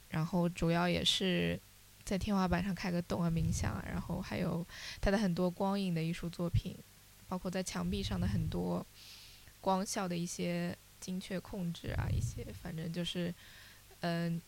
[0.09, 1.59] 然后主要也是
[2.05, 4.67] 在天花板上开个洞啊冥想啊，然后还有
[5.01, 6.77] 他的很多光影的艺术作品，
[7.29, 8.85] 包括在墙壁上的很多
[9.61, 13.33] 光效的一些精确控制啊，一些反正就是
[14.01, 14.43] 嗯、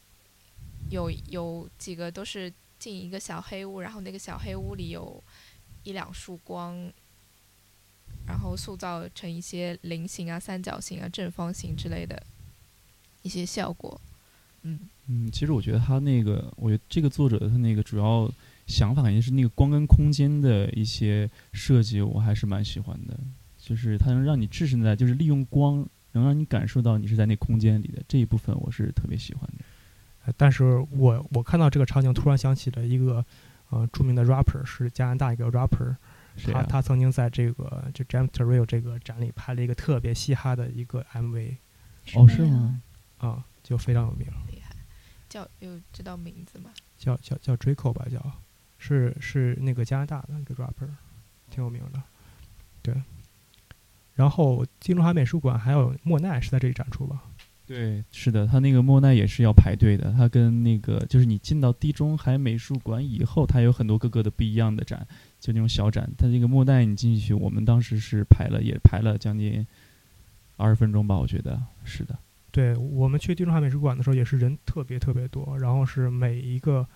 [0.91, 5.23] 有有几个都是进一个小黑屋，然后那个小黑屋里有
[5.83, 6.93] 一两束光，
[8.27, 12.23] 然后塑造成一些菱形啊、三角形啊、正方形之类的
[13.23, 14.01] 一些效果。
[14.63, 18.31] 嗯，嗯，其实我觉得他那个，我觉得这个作者他那个主要
[18.67, 23.19] 想法，肯定是那个光跟空间的一些设计，我还是蛮喜欢的。
[23.59, 29.65] 就是它能让你置身在，就是利用光，能让你感受到你是在那空间里的这一部分，我是特别喜欢的。
[30.27, 33.25] 呃但是我我看到这个场景，突然想起了一个
[33.71, 35.97] 呃著名的 rapper，是加拿大一个 rapper，
[36.53, 36.63] 他？
[36.65, 41.57] 他曾经在这个就 James Turrell 这个展里拍了一个特别嘻哈的一个 MV
[42.15, 42.83] 哦，是吗？
[43.19, 44.75] 啊，就非常有名，厉害，
[45.29, 46.71] 叫有知道名字吗？
[46.99, 48.21] 叫叫叫 Draco 吧，叫
[48.79, 50.89] 是是那个加拿大的一个 rapper，
[51.51, 52.03] 挺有名的，
[52.83, 52.95] 对。
[54.15, 57.23] 然后金中海美术馆还有莫奈是在这里展出吧？
[57.67, 60.13] 对，是的，他那个莫奈也是要排队的。
[60.13, 65.05] 他跟那个就是你进到地中海美术馆以后，它有很多各个的不一样的展，
[65.41, 66.09] 就那种小展。
[66.17, 69.67] 他那个莫奈你进去，我们当时是排了，也排了将近
[70.57, 72.17] 二十分钟吧，我觉得是的。
[72.53, 76.87] 对我们去地中海美术馆的时候，也是人特别特别多，然后是每一个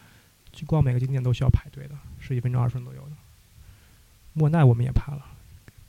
[0.52, 3.16] 去逛每个景点都需要排队的，十几分钟、二十分钟左右的。
[4.33, 5.26] 莫奈我们也排了，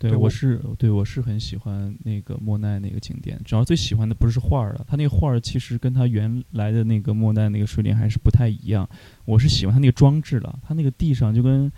[0.09, 8.89] 对，我我是对我是很喜欢那个莫奈那个景点，主要最喜欢的不是画儿了，他那个画儿其实跟他原来的那个莫奈那个睡莲还是不太一样。
[9.25, 11.71] 我是喜欢他那个装置了，他那个地上就跟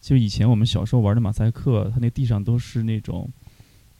[0.00, 3.30] 就以前我们小时候玩的马赛克，他那地上都是那种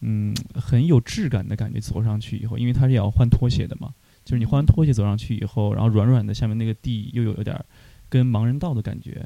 [0.01, 1.79] 嗯很有质感的感觉。
[1.79, 7.65] 走上去以后，因为他是要换拖鞋的嘛，就是你换完拖鞋走上去以后，然后软软的下面那个地又有有点儿
[8.09, 9.25] 跟盲人道的感觉，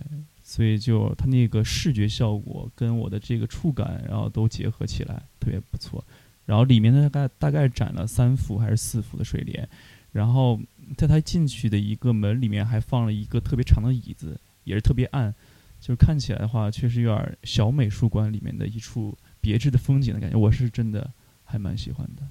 [0.52, 6.04] 所以就它那个视觉效果跟我的这个触感，然后都结合起来，特别不错。
[6.44, 9.66] 然后里面大概大概展了三幅还是四幅的睡莲，
[10.12, 10.60] 然后
[10.98, 15.34] 在它进去的一个门里面还放了一个特别长的椅子，也是特别暗，
[15.80, 20.36] 就是看起来的话，确实有点小美术馆里面的一处别致的风景的感觉。
[20.36, 21.10] 我是真的
[21.44, 22.28] 还蛮喜欢的。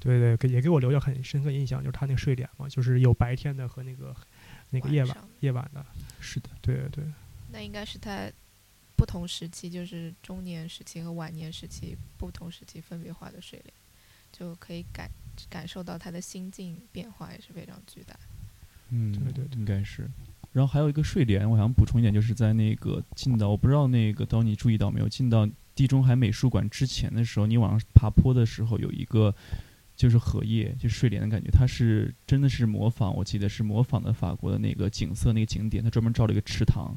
[0.00, 4.12] 对对，给也给我留下很深刻印象，就是它那个睡莲嘛，就是有白天的和那个
[4.70, 5.86] 那个夜晚晚夜晚的。
[6.18, 7.04] 是的，对对对，
[7.56, 8.30] 那应该是他
[8.96, 13.72] 不同时期，就是中年时期和晚年时期不同时期分别画的睡莲，
[14.30, 15.10] 就可以感
[15.48, 18.14] 感受到他的心境变化也是非常巨大。
[18.90, 20.06] 嗯，对对对应该是。
[20.52, 29.34] 然后还有一个睡莲，我想补充一点，就是在那个进到，我不知道那个当你注意到没有，进到地中海美术馆之前的时候，你往上爬坡的时候，有一个
[29.96, 36.96] 就是荷叶，就睡莲的感觉，它是真的是模仿，我记得是模仿的法国的那个景色那个景点，它专门造了一个池塘，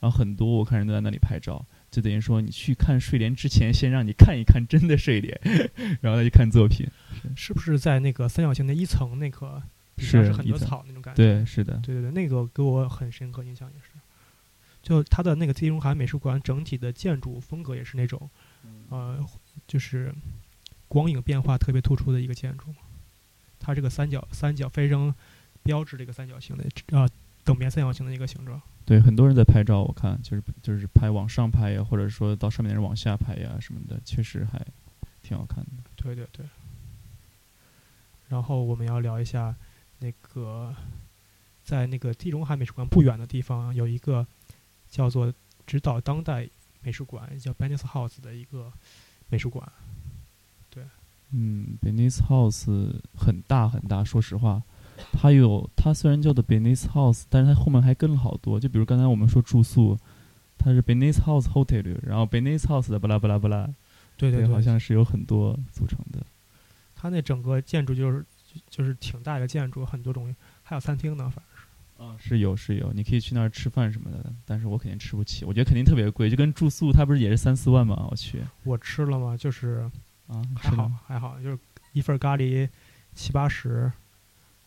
[0.00, 5.38] 然后很多我看人都在那里拍照，就等于说你去看睡莲之前，先让你看一看真的睡莲，
[6.00, 6.88] 然后再去看作品。
[7.36, 9.62] 是不是在那个三角形的一层那个
[9.96, 11.22] 底下是是很多草那种感觉？
[11.22, 13.90] 对，是的，对对对，那个给我很深刻印象也是。
[14.82, 18.30] 就它的那个地中海美术馆整体的建筑风格也是那种，
[18.88, 19.22] 呃，
[19.66, 20.10] 就是
[20.88, 22.76] 光影变化特别突出的一个建筑嘛。
[23.58, 25.14] 它这个三角三角非常
[25.62, 27.06] 标志的一个三角形的呃
[27.44, 28.58] 等边三角形的一个形状。
[28.90, 34.60] 对，很多人在拍照，我看就是就是拍往上拍呀，或者说到上面的人往下拍呀什么的，确实还
[35.22, 35.70] 挺好看的。
[35.94, 36.44] 对对对。
[38.28, 39.54] 然后我们要聊一下
[40.00, 40.74] 那个，
[41.62, 44.26] 在那个地中海美术馆不远的地方有一个
[44.88, 45.32] 叫做
[45.68, 46.48] 指导当代
[46.82, 48.72] 美术馆，叫 Bennis House 的一个
[49.28, 49.70] 美术馆。
[50.68, 50.82] 对
[51.30, 54.60] 嗯 b e n e s House 很大很大，说实话，
[55.12, 59.98] 它有它虽然叫做 b e n e s House，但是它后面还跟了好多，就比如刚才我们说住宿，
[60.58, 63.68] 它是 b e n e s House Hotel，然后 b e n e s House 的巴拉巴拉巴拉，
[64.16, 66.24] 对，对对，好像是有很多组成的。
[66.94, 68.24] 它那整个建筑就是
[68.68, 71.66] 就是挺大一个建筑，很多种，还有餐厅呢，反正是。
[72.00, 78.08] 啊，是有是有，你可以去那儿吃饭什么的，但是我肯定吃不起，我觉得肯定特别贵，就跟住宿它不是也是三四万吗？
[78.10, 79.36] 我去我吃了吗？
[79.36, 79.90] 就是
[80.26, 81.58] 啊，还好还好，就是
[81.92, 82.66] 一份咖喱
[83.14, 83.92] 七八十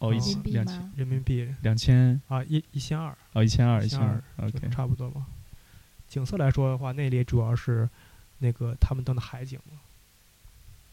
[0.04, 0.92] 哦，一千两千？
[0.98, 5.26] 人民币两千啊，一一千二，哦，一千二一一千千二，OK，差不多吧。
[6.10, 7.90] 景色来说的话，那里主要是
[8.40, 9.80] 那个他们当的海景嘛。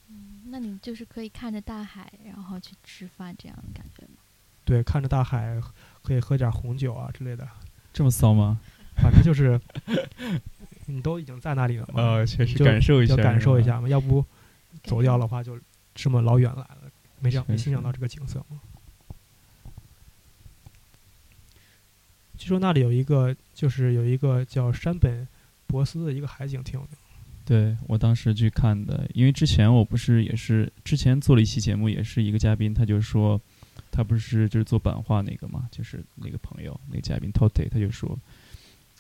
[0.09, 4.19] 嗯，那你就是可以看着大海，然后去吃饭这样的感觉吗？
[4.65, 5.61] 对，看着大海，
[6.05, 7.47] 可以喝点红酒啊之类的，
[7.93, 8.61] 这么骚吗？
[8.97, 9.61] 反正就是
[10.87, 14.25] 你都已经在那里了嘛，呃，确实就感受一下，要感受一下嘛，要不
[14.85, 15.59] 走掉的话就
[15.95, 18.61] 这么老远来了，没想没欣赏到这个景色嘛。
[22.41, 25.29] 据说那里有一个，就是有一个叫山本
[25.67, 26.89] 博斯的一个海景挺有名。
[27.45, 33.39] 对我当时去看的，因为之前我不是也是之前做了一期节目，也是一个嘉宾，他就说
[33.91, 38.19] 他不是就是做版画那个嘛，就是那个朋友那个嘉宾 Tote，他就说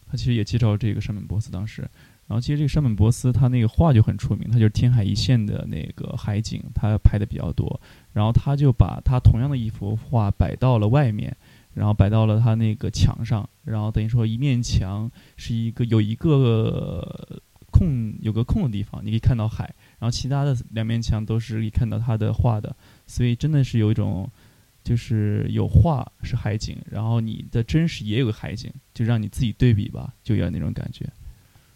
[0.06, 1.80] 他其实也介绍这个山本博斯当时，
[2.26, 7.80] 然后其实这个山本博斯他那个画就很出名，他就是天海一线的那个海景，他拍的比较多，
[8.12, 11.34] 然后他就把他同样的一幅画摆到了外面。
[11.74, 19.64] 然后摆到了他那个墙上，然后等于说一面墙是一个有一个空有个空的地方，你可以看到海，
[19.98, 22.74] 然后其他的两面墙都是可以看到他的画的，
[23.06, 24.28] 所以真的是有一种，
[24.82, 31.08] 就是有画是海景，然后你的真实也有个海景，就让你自己对比吧，就有那种感觉。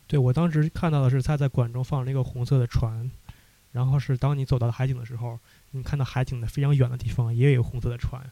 [0.06, 3.10] 对我当时看到的是他在馆中放了一个红色的船，
[3.72, 5.38] 然后是当你走到海景的时候，
[5.70, 8.22] 你看到海景的非常远的地方也有红色的船，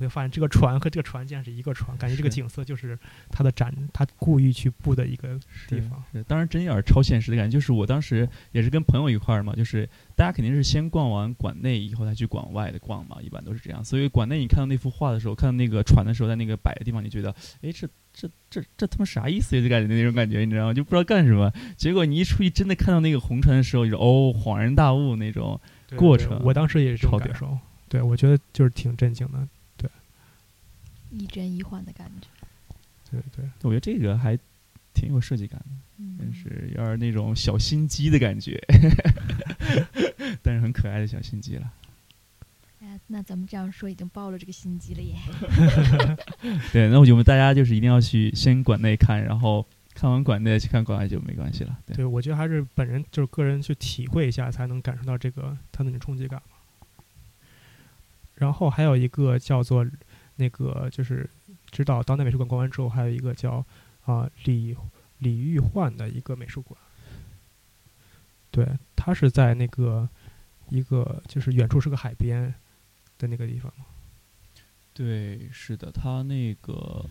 [0.00, 6.02] 你会发现这个船和这个船竟然是一个船，感觉这个景色就是他的展，他故意去布的一个地方。
[6.10, 7.54] 是，当然真有点超现实的感觉。
[7.54, 9.86] 就是我当时也是跟朋友一块儿嘛，就是
[10.16, 13.84] 大家肯定是先逛完馆内以后再去馆外的逛嘛，一般都是这样。
[13.84, 19.62] 所以馆内你看到那幅画的时候，看到那个船的时候，在那个摆的地方，你觉得，哎，这这这这他妈啥意思呀？
[19.62, 20.72] 就感觉那种感觉，你知道吗？
[20.72, 21.52] 就不知道干什么。
[21.76, 25.60] 结果你一出去真的看到那个红船的时候，你说哦，恍然大悟那种。
[25.88, 27.58] 对对过程我当时也是这种超感受。
[27.88, 29.48] 对，我觉得就是挺震惊的。
[31.10, 32.28] 一真一幻的感觉。
[33.10, 34.38] 对对，我觉得这个还
[34.94, 35.66] 挺有设计感的，
[36.18, 38.62] 但嗯，是有点那种小心机的感觉，
[40.42, 41.72] 但是很可爱的小心机了。
[42.80, 45.16] 哎，那咱们这样说已经暴露这个心机了耶。
[46.72, 51.78] 对，那我觉得大家就是一定要去先馆内看，然后看完馆内去看馆外就没关系了。
[51.84, 56.56] 对，对我觉得还是本人就是个人去体会一下，才能感受到这个它的那种冲击感嘛。
[58.36, 59.84] 然后还有一个叫做
[60.40, 61.28] 那个就是
[61.70, 63.64] 指导当代美术馆逛完之后，还有一个叫
[64.06, 64.74] 啊、李
[65.18, 66.80] 李玉焕的一个美术馆。
[68.50, 68.66] 对，
[68.96, 70.08] 它是在那个
[70.70, 72.52] 一个就是远处是个海边
[73.18, 73.72] 的那个地方。
[74.92, 77.04] 对，是的，他那个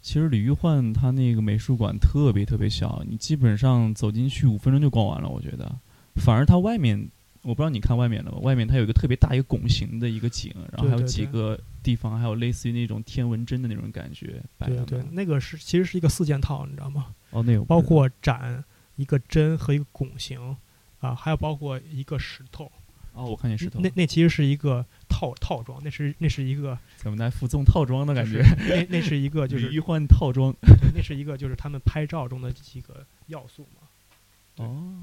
[0.00, 5.78] 其实李玉焕他那个美术馆特别特别小，你基本上走进去五分钟就逛完了，我觉得。
[6.16, 7.10] 反而它外面，
[7.42, 8.38] 我不知道你看外面了吗？
[8.38, 17.14] 外面它有一个特别大一个拱形的一个景，然后还有几个地方，还有类似于那种天文针的那种感觉摆对对那个是其实是一个四件套，你知道吗？
[17.30, 18.62] 哦，那有包括展
[18.96, 20.56] 一个针和一个拱形
[21.00, 22.70] 啊，还有包括一个石头。
[23.14, 28.42] 哦，我看见石头，那那其实是一个套套装，那是那是一个怎么来附赠套装的感觉？
[28.68, 30.54] 那那是一个 就是李玉焕套装。
[30.94, 33.88] 那是一个就是他们拍照中的几个要素嘛。
[34.64, 34.94] 哦，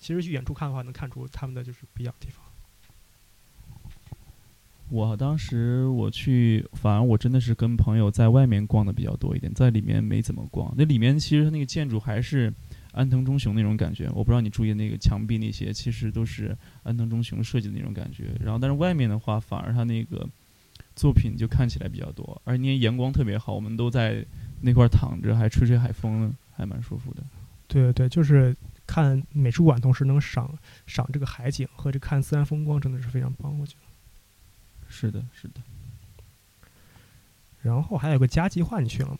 [0.00, 2.42] 其实去远处看的话，能看出他们的就是不一样的地方。
[4.88, 10.74] 我当时我去，反而我真的是跟朋友在外面逛的比较多一点，在里面没怎么逛。
[10.76, 12.52] 那里面其实它那个建筑还是
[12.90, 18.34] 安藤忠雄那种感觉，我不知道你注意那个墙壁那些，其实都是安藤忠雄设计的那种感觉。
[18.42, 20.28] 然后，但是外面的话，反而它那个
[20.96, 24.26] 作品就看起来比较多，而且那些阳光特别好，我们都在
[24.60, 27.22] 那块儿躺着，还吹吹海风，还蛮舒服的。
[27.68, 28.56] 对对对，就是
[28.92, 30.52] 看美术馆，同时能赏
[30.84, 33.82] 赏这个海景和这看自然风光，真的是非常棒，我觉得。
[34.88, 35.60] 是的，是的。
[37.62, 39.18] 然后还有个家计划，你去了吗？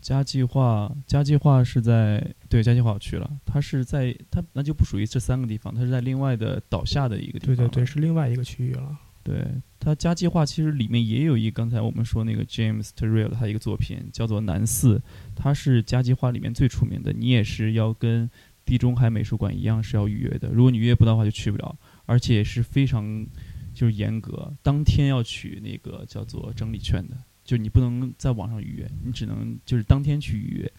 [0.00, 7.56] 家计划，家计划是在对家计划我去了，它是在它那就不属于这三个地方，它是在另外的岛下的一个地方。
[7.56, 8.98] 对对对，，是另外一个区域了。
[9.22, 9.46] 对
[9.78, 14.96] 它家计划其实里面也有一刚才我们说那个 James Terrell 他一个作品叫做《南四》，
[15.36, 17.12] 它是家计划里面最出名的。
[17.12, 18.28] 你也是要跟
[18.64, 23.26] 地中海美术馆一样是要预约的，如果你预约不到的话就去不了，而且是非常
[23.74, 30.72] 就是严格，当天要取那个叫做整理券的，就你不能在网上预约，你只能就是当天去预约。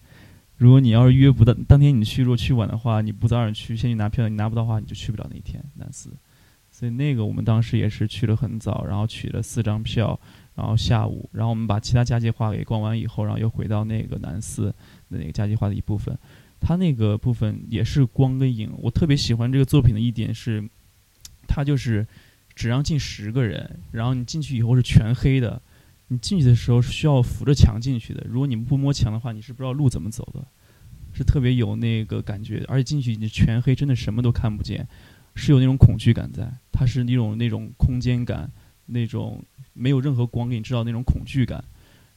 [0.56, 6.10] 如果你要是预约不到，当天你去，如果去晚的话，你不早点去，先去拿票，你拿不到的话，你就去不了那一天南寺。
[6.70, 10.18] 所以那个我们当时也是去了很早，然后取了四张票，
[10.54, 14.66] 然后下午，然后我们把其他家计划给逛完以后，然后又回到那个南寺
[15.10, 16.16] 的那个家计划的一部分。
[16.66, 20.66] 它那个部分也是光跟影，我特别喜欢这个作品的一点是，
[21.46, 22.06] 它就是
[22.54, 25.60] 只让进十个人，然后你进去以后是全黑的，
[26.08, 30.42] 你进去的时候是需要扶着墙进去的，如果你们不摸墙的话，你是不知道路怎么走的，
[31.12, 34.88] 是特别有那个感觉，而且进去你全黑，真的什么都看不见，
[35.34, 38.50] 是有那种恐惧感在，它是那种那种空间感，
[38.86, 39.44] 那种
[39.74, 41.62] 没有任何光给你制造那种恐惧感。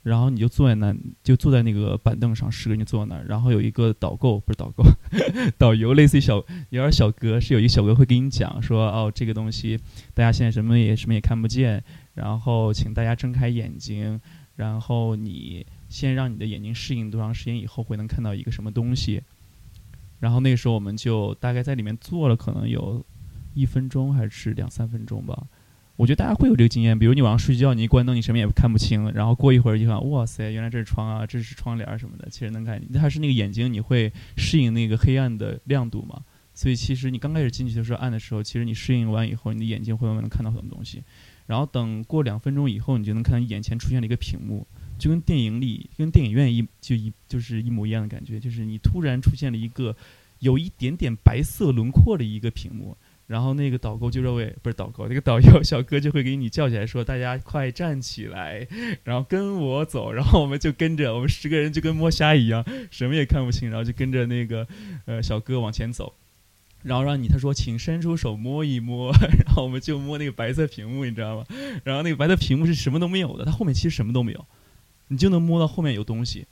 [0.08, 4.84] 然后你就坐在那，就坐在那个板凳上，十个人就坐那儿，然后有一个导购，不是导购，
[5.60, 6.38] 导游，类似于小
[6.70, 9.78] 有点小哥，是有一个小哥会给你讲说，哦，这个东西
[10.14, 11.84] 大家现在什么也什么也看不见，
[12.14, 14.20] 然后请大家睁开眼睛，
[14.56, 19.22] 然后你先让你的眼睛适应多长时间以后会能看到一个什么东西，
[20.20, 23.06] 然后那个时候我们就大概在里面坐了可能有
[23.54, 25.48] 一分钟还是两三分钟吧。
[25.98, 36.22] 我觉得大家会有这个经验，比如你晚上睡觉，你一关灯，你什么也看不清，然后过一会儿一看，哇塞，原来这是窗啊，这是窗帘什么的，其实能看，它是那个眼睛你会适应那个黑暗的亮度嘛，
[36.54, 41.04] 所以其实你刚开始进去的时候暗的时候，其实你适应完以后，你的眼睛会慢慢能看到很多东西，
[41.48, 44.68] 然后等过两分钟以后，你就能看到眼前出现了一个屏幕，
[45.00, 49.96] 就跟电影里、跟电影院一就一就是一模一样的感觉，就是你突然出现了一个
[50.40, 52.96] 有一点点白色轮廓的一个屏幕。
[53.28, 58.68] 然后那个导购就认为不是导购，那个导游小哥就会给你叫起来说：“大家快站起来，
[59.04, 64.68] 然后跟我走。”然后我们就跟着，我们十个人就跟摸虾一样，什么也看不清，然后就跟着那个
[65.06, 66.14] 呃小哥往前走。
[66.84, 71.46] 然后让你他说请伸出手摸一摸，然后我们就摸那个白色屏幕，你知道吗？
[71.84, 74.46] 然后那个白色屏幕是什么都没有的，它后面其实什么都没有，
[75.08, 76.46] 你就能摸到后面有东西，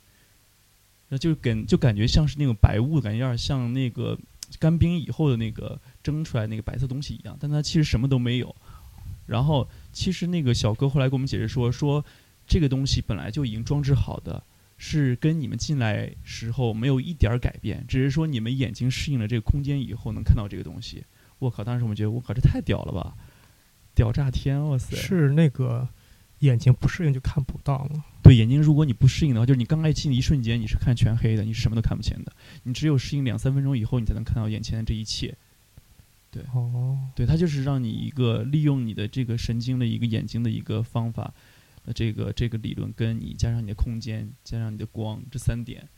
[1.08, 4.18] 那就感就感觉像是那种白雾，感觉有点像那个
[4.58, 5.80] 干冰以后的那个
[6.14, 8.54] 蒸出来那个白色东西一样，但它其实什么都没有。
[9.26, 12.04] 然后其实那个小哥后来给我们解释说，说
[12.46, 14.40] 这个东西本来就已经装置好的，
[14.78, 21.02] 是跟你们进来时候没有一点儿改变，只是说你们眼睛适应了这个空间以后能看到这个东西。
[21.40, 21.64] 我靠！
[21.64, 23.14] 当时我们觉得，我靠，这太屌了吧，
[23.94, 24.64] 屌炸天！
[24.68, 24.96] 哇塞！
[24.96, 25.88] 是那个
[26.38, 28.04] 眼睛不适应就看不到吗？
[28.22, 32.32] 对眼睛，如果你不适应的话，就是你刚开进的一瞬间，你是看全黑的，你是什么都看不见的。
[32.62, 35.36] 你只有适应两三分钟以后，你才能看到眼前的这一切。
[36.54, 41.32] 哦，对，它就是让你一个利用你的这个神经的一个眼睛的一个方法，
[41.84, 45.88] 呃，这个这个理论跟你加上你的空间，加上你的光这三点，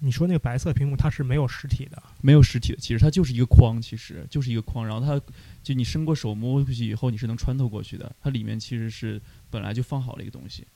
[0.00, 5.24] 你说那个白色屏幕它是没有实体的，没有实体的，其实它就是一个框，其实就是一个框，然后它
[5.62, 9.20] 就你伸过手摸过去以后，你是能穿透过去的，它里面其实是
[9.50, 10.66] 本来就放好了一个东西。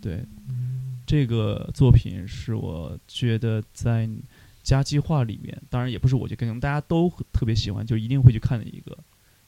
[0.00, 4.08] 对，嗯，这个作品是我觉得在
[4.64, 8.98] 家计划里面，当然也不是我觉得，可能大家都特别喜欢，就一定会去看的一个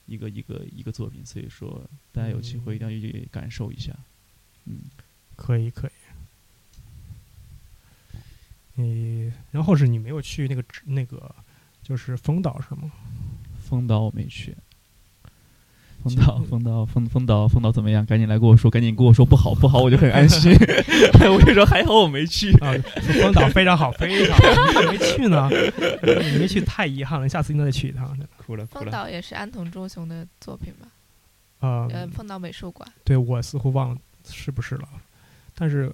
[0.05, 1.25] 一个一个一个作品。
[1.25, 3.97] 所以说，大家有机会一定要去感受一下。
[4.67, 4.81] 嗯，
[5.35, 5.91] 可以可以。
[8.75, 11.35] 你然后是你没有去那个那个
[11.83, 12.93] 就是丰岛是吗？
[13.59, 14.55] 丰岛我没去。
[16.07, 18.07] 丰其岛，实丰岛，丰丰岛，丰岛怎么样？
[18.07, 20.53] 赶紧来跟我说，赶紧跟我说不好，不好，我就很安心。
[21.29, 22.53] 我就说还好我没去。
[22.59, 25.49] 啊，说丰岛非常好，非常好，你怎么没去呢？
[26.33, 28.07] 你没去太遗憾了，下次应该再去一趟。
[28.37, 28.85] 哭了，哭了。
[28.85, 30.89] 丰岛也是安藤忠雄的作品吧？
[31.67, 32.89] 啊，呃，丰岛美术馆。
[33.03, 33.97] 对我似乎忘了
[34.29, 34.89] 是不是了，
[35.55, 35.93] 但是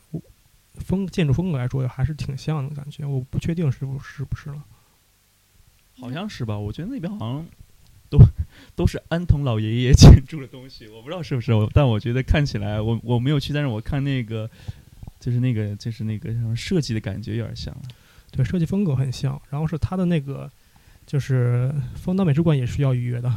[0.85, 4.63] 风建筑风格来说还是挺像的感觉，我不确定是不是不是了。
[6.01, 6.59] 好像是吧？
[6.59, 7.47] 我觉得那边好像
[8.13, 8.19] 都
[8.77, 14.49] 都是安藤老爷爷 建筑的东西，我不知道是不是，但我觉得看起来，我我没有去，但是我看那个
[15.19, 17.75] 就是那个就是那个什么设计的感觉有点像。
[18.31, 20.51] 对，设计风格很像，然后是他的那个
[21.07, 23.33] 就是丰岛美术馆也是要预约的，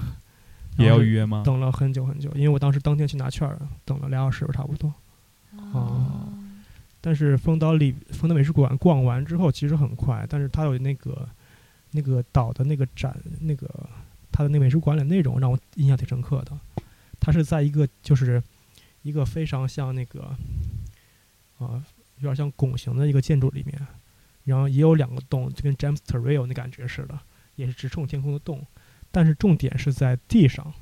[0.78, 1.44] 也要预约吗？
[1.46, 4.94] 等了很久很久，因为我当时当天去拿券儿，等了俩小时差不多。
[5.74, 6.34] 哦，
[7.02, 11.28] 但是丰岛里丰岛美术馆逛完之后其实很快，但是它有那个
[11.92, 13.70] 那个岛的那个展，那个
[14.36, 16.60] 它的那个美术馆里的内容让我印象挺深刻的。
[17.22, 18.44] 他是在一个就是
[19.02, 20.36] 一个非常像那个
[21.58, 21.82] 啊、
[22.18, 23.88] 有点像拱形的一个建筑里面，
[24.44, 27.18] 然后也有两个洞，就跟 James Turrell 那感觉似的，
[27.56, 28.68] 也是直冲天空的洞，
[29.10, 30.74] 但是重点是在地上，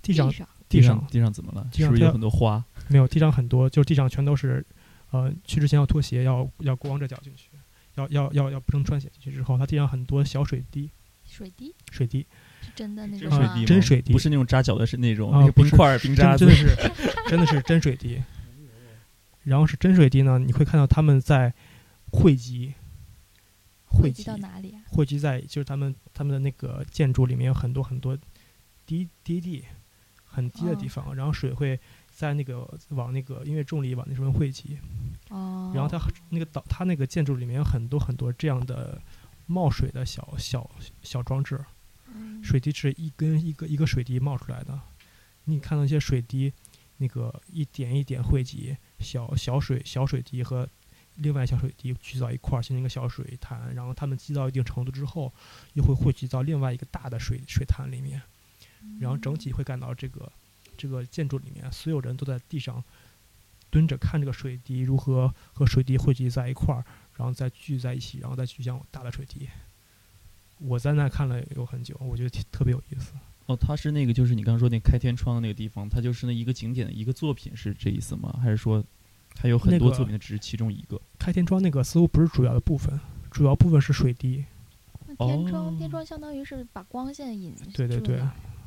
[0.00, 1.68] 地上上地上地上怎么了？
[1.70, 2.64] 地上是不是有很多花？
[2.88, 4.64] 没有，地上很多，就是地上全都是，
[5.10, 7.50] 呃，去之前要脱鞋，要要光着脚进去，
[7.96, 9.32] 要要要要不能穿鞋进去。
[9.32, 10.90] 之后，它地上很多小水滴，
[11.28, 12.26] 水滴水滴
[12.60, 13.64] 是真的那种水滴吗？
[13.66, 16.94] 真水滴不是那种扎脚的，是那种啊那个冰块儿、冰渣子真真的。
[16.94, 18.20] 是真的是真水滴。
[19.44, 21.54] 然后是真水滴呢，你会看到他们在
[22.12, 22.74] 汇集，
[23.86, 24.82] 汇集到哪里啊？
[24.88, 28.18] 汇集在就是他们他们的那个建筑里面有很多很多
[28.84, 29.64] 低低地，
[30.24, 34.78] 很低的地哦方，然后水会在那个往那个因为重力往那上面汇集，
[35.30, 35.98] 哦，然后它
[36.28, 39.00] 那个岛，它那个建筑里面有很多很多这样的
[39.48, 40.70] 冒水的小小
[41.02, 41.58] 小装置，
[42.14, 42.44] 嗯。
[42.44, 44.80] 水滴是一根一个一个水滴冒出来的，
[45.44, 46.52] 你看到一些水滴，
[46.98, 50.68] 那个一点一点汇集，小小水小水滴和
[51.16, 55.32] 另外小水滴聚到一块儿，形成一个小水潭，然后它们积到一定程度之后，
[55.72, 58.22] 又会汇集到另外一个大的水水潭里面，
[59.00, 60.30] 然后整体会感到这个
[60.76, 62.84] 这个建筑里面所有人都在地上
[63.68, 66.84] 蹲着看这个水滴如何和水滴汇集在一块儿，
[67.18, 69.46] 然后再聚在一起，然后再去向大的水滴。
[70.58, 73.12] 我在那看了有很久，我觉得特别有意思。
[73.46, 78.38] 哦，它是那个，就是你刚刚说那开天窗的那个地方，它就是那一个景点的一个作品，是这意思吗？
[78.42, 78.84] 还是说
[79.34, 81.00] 它有很多作品，它只是其中一个？
[81.18, 82.98] 开天窗那个似乎不是主要的部分，
[83.30, 84.44] 主要部分是水滴。
[85.06, 88.22] 那天窗，天哦窗相当于是把光线引对对对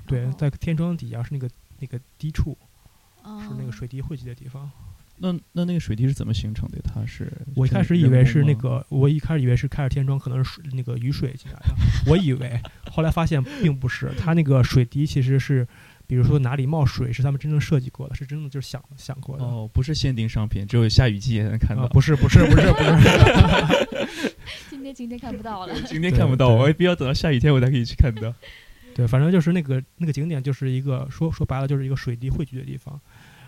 [0.07, 1.49] 对，哦在天窗底下是那个
[1.79, 2.57] 那个低处，
[3.23, 4.69] 是那个哦水滴汇集的地方。
[5.22, 6.80] 那那那个水滴是怎么形成的？
[6.82, 11.76] 它是我一开始以为是那个，我一开始以为是开着天窗，可能是水那个雨水进来的，
[12.07, 12.59] 我以为，
[12.91, 15.67] 后来发现并不是，它那个水滴其实是，
[16.07, 19.43] 比如说哪里冒水是他们真正设计过的，是真的就是想想过的。
[19.43, 21.84] 哦，不是限定商品，只有下雨季才能看到。
[21.84, 24.36] 啊，不是不是不是不是，
[24.72, 25.74] 今天今天看不到了。
[25.86, 28.34] 今天看不到，我也必要等到下雨天我才可以去看到。
[28.95, 32.99] 对，反正就是那个那个景点就是一个说说白了就是一个水滴汇聚的地方，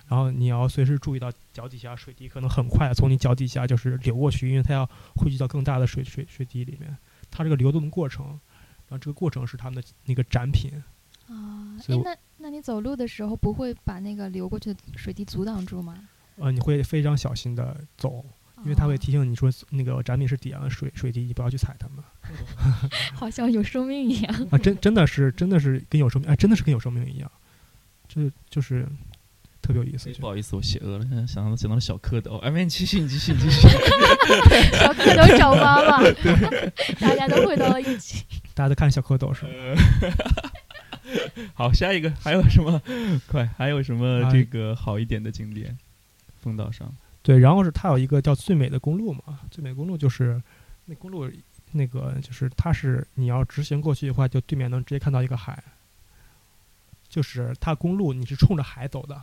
[0.08, 4.86] 然后你要随时注意到脚底下水滴可能很快从你脚底下就是流过去，因为它要
[5.16, 6.96] 汇聚到更大的水水水滴里面，
[7.32, 8.26] 它这个流动的过程，
[8.88, 10.72] 然后这个过程是他们的那个展品。
[11.28, 15.98] 啊，那那你走路的时候不会把那个流过去的水滴阻挡住吗？
[16.36, 18.24] 呃，你会非常小心的走，
[18.64, 22.04] 因为它会哦提醒你说那个展品是底下的水水滴，你不要去踩它们
[23.16, 24.48] 好像有生命一样。
[24.52, 24.58] 啊！
[24.58, 27.32] 真真的是真的是跟有生命，哎，真的是跟有生命一样，
[28.08, 28.86] 这就是
[29.64, 30.12] 特别有意思。
[30.20, 32.38] 不好意思，我邪恶了，现在想到想到了小蝌蚪。
[32.40, 33.62] 哎，没，你继续，你继续，你继续。
[34.78, 36.04] 小蝌蚪找妈妈，
[37.00, 38.26] 大家都回到了一起。
[38.54, 39.50] 大家都看小蝌蚪是吧？
[41.56, 42.82] 好，下一个还有什么？
[43.28, 45.78] 快，还有什么啊这个好一点的景点？
[46.42, 50.42] 风岛上对，然后是它有一个叫最美的公路嘛，最美公路就是
[50.86, 51.26] 那公路
[51.72, 55.64] 那个就是它是你要直行过去的话，就对面能直接看到一个海，
[57.08, 59.22] 就是它公路你是冲着海走的，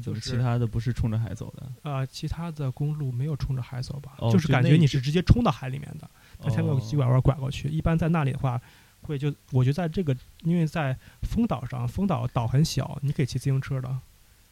[0.00, 1.72] 就是其他的不是冲着海走的？
[1.82, 7.68] 呃，其他的公路没有冲着海走吧，哦就是感觉你是直接冲到海里面的，它才会有哦急拐弯拐过去。
[7.68, 8.60] 一般在那里的话，
[9.02, 13.88] 会就我觉得在这个，因为在风岛上，风岛岛很小，你可以骑自行车的，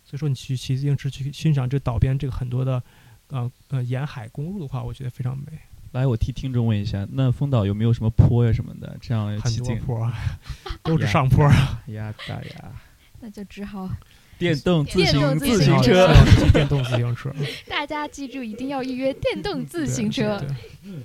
[0.05, 2.83] 所以说你去骑自行车去欣赏这岛边这个很多的，
[3.29, 5.45] 呃呃沿海公路的话，我觉得非常美，
[5.93, 8.97] 来，我替听众问一下，那风岛有没有什么坡呀什么的？
[9.01, 9.55] 这样很。
[9.59, 10.13] 多坡儿，
[10.83, 11.83] 都是上坡啊。
[11.87, 12.73] 呀大呀！
[13.21, 13.91] 那就只好
[14.39, 16.09] 电动自行自自行行车
[16.53, 17.35] 电动自行车，
[17.69, 20.39] 大家记住一定要预约电动自行车。
[20.39, 21.03] 对对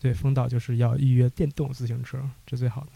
[0.00, 2.88] 对，风岛就是要预约电动自行车，这最好的。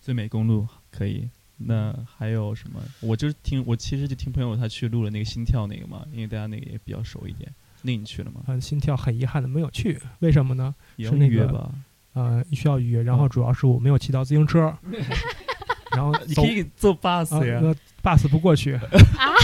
[0.00, 1.28] 最美公路可以。
[1.56, 2.80] 那还有什么？
[3.00, 7.48] 我就是听，我其实就听朋友他去录了那个心跳那个嘛，因为大家那个也比较熟一点。
[7.82, 8.40] 那你去了吗？
[8.46, 10.74] 嗯，心跳很遗憾的没有去，为什么呢？
[10.98, 11.72] 是那个预约吧？
[12.14, 14.76] 呃，需要预约，然后哦主要是我没有骑到自行车，
[15.94, 17.60] 然后走 你可以坐 bus 啊，呀。
[17.62, 18.72] 那 bus 不过去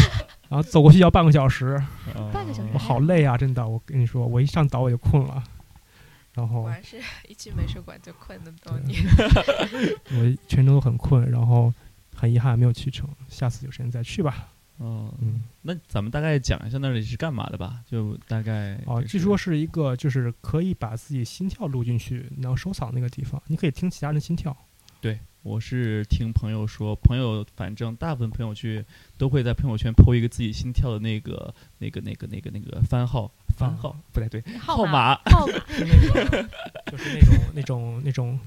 [0.48, 1.80] 然后走过去要半个小时，
[2.32, 5.42] 半个小时我好累啊，真的，我跟你说，我一上岛我就困了，
[6.34, 6.96] 然后果然是
[7.28, 9.00] 一去美术馆就困那么多年。
[10.10, 11.72] 我全程都很困，然后
[12.14, 14.48] 很遗憾没有去成，下次有时间再去吧。
[14.78, 17.80] 哦，嗯，那咱们大概讲一下那里是干嘛的吧？
[17.86, 24.56] 就大概哦，就是据说是一个就是可以把自己心跳录进去，然后收藏那个地方，你可以听其他人的心跳。
[25.00, 28.84] 对，我是听朋友说，朋友反正大部分朋友去
[29.16, 35.14] 都会在朋友圈 PO 一个自己心跳的那个、那个、那个、那个、那个番号、番号，不太对，号码
[36.90, 38.38] 就是那种那种那种，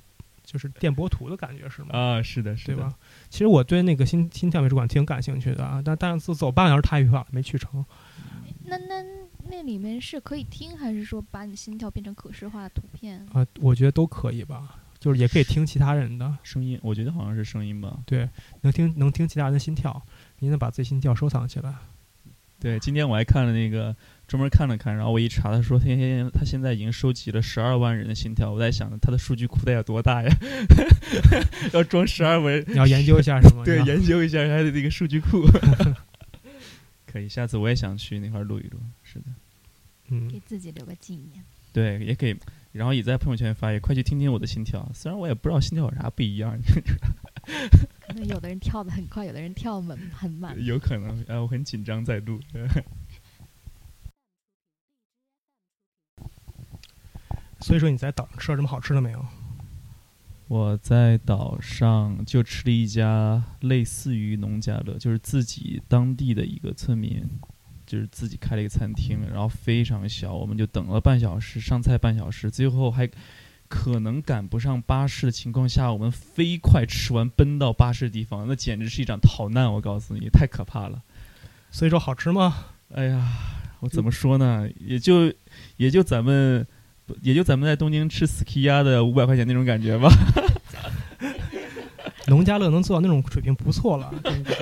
[0.43, 1.89] 就是电波图的感觉是吗？
[1.97, 2.93] 啊，是的，是吧？
[3.29, 7.83] 其实我对那个心心跳美术馆挺感兴趣的啊，但但是走半个小时太远了，没去成。
[8.65, 9.03] 那那
[9.49, 13.25] 那里面是可以听，还是说把你心跳变成可视化的图片？
[13.33, 17.99] 啊，我觉得都可以吧，就是也可以听其他人的，声音，我觉得好像是声音吧。
[18.05, 18.29] 对，
[18.61, 20.01] 能听能听其他人的心跳，
[20.39, 21.75] 你能把自己心跳收藏起来。
[22.57, 23.93] 对，今天我还看了那个，
[24.29, 30.33] 专门看了看，然后我一查，他说他现他现在已经收集了十二万人的心跳，我在想他的数据库得有多大呀？
[31.73, 33.63] 要装十二万，你要研究一下 是吗？
[33.65, 35.45] 对，研究一下他的那个数据库。
[37.05, 38.79] 可以，下次我也想去那块儿录一录。
[39.03, 39.25] 是的，
[40.07, 41.43] 嗯给，自己留个纪念。
[41.73, 42.33] 对，也可以，
[42.73, 44.85] 然后也在朋友圈发，也快去听听我的心跳。
[44.93, 46.59] 虽然我也不知道心跳有啥不一样，
[48.01, 50.61] 可能有的人跳的很快，有的人跳很很慢。
[50.65, 52.39] 有可能，哎，我很紧张在录。
[57.61, 59.25] 所以说你在岛上吃了什么好吃的没有？
[60.49, 67.25] 我在岛上就吃了一家类似于农家乐，就是自己当地的一个村民，
[67.85, 73.09] 就是自己开了一个餐厅，然后非常小，我们就等了半小时，上菜半小时，最后还
[73.67, 81.01] 可能赶不上巴士的情况下，我们飞快吃完，奔到巴士的地方，那简直是一场逃难，我告诉你，太可怕了。
[81.71, 82.65] 所以说好吃吗？
[82.93, 83.27] 哎呀，
[83.79, 84.69] 我怎么说呢？
[84.79, 85.33] 也就
[85.77, 86.65] 也就咱们。
[87.21, 90.09] 也就咱们在东京吃 ski 的五百块钱那种感觉吧。
[92.27, 94.13] 农家乐能做到那种水平不错了，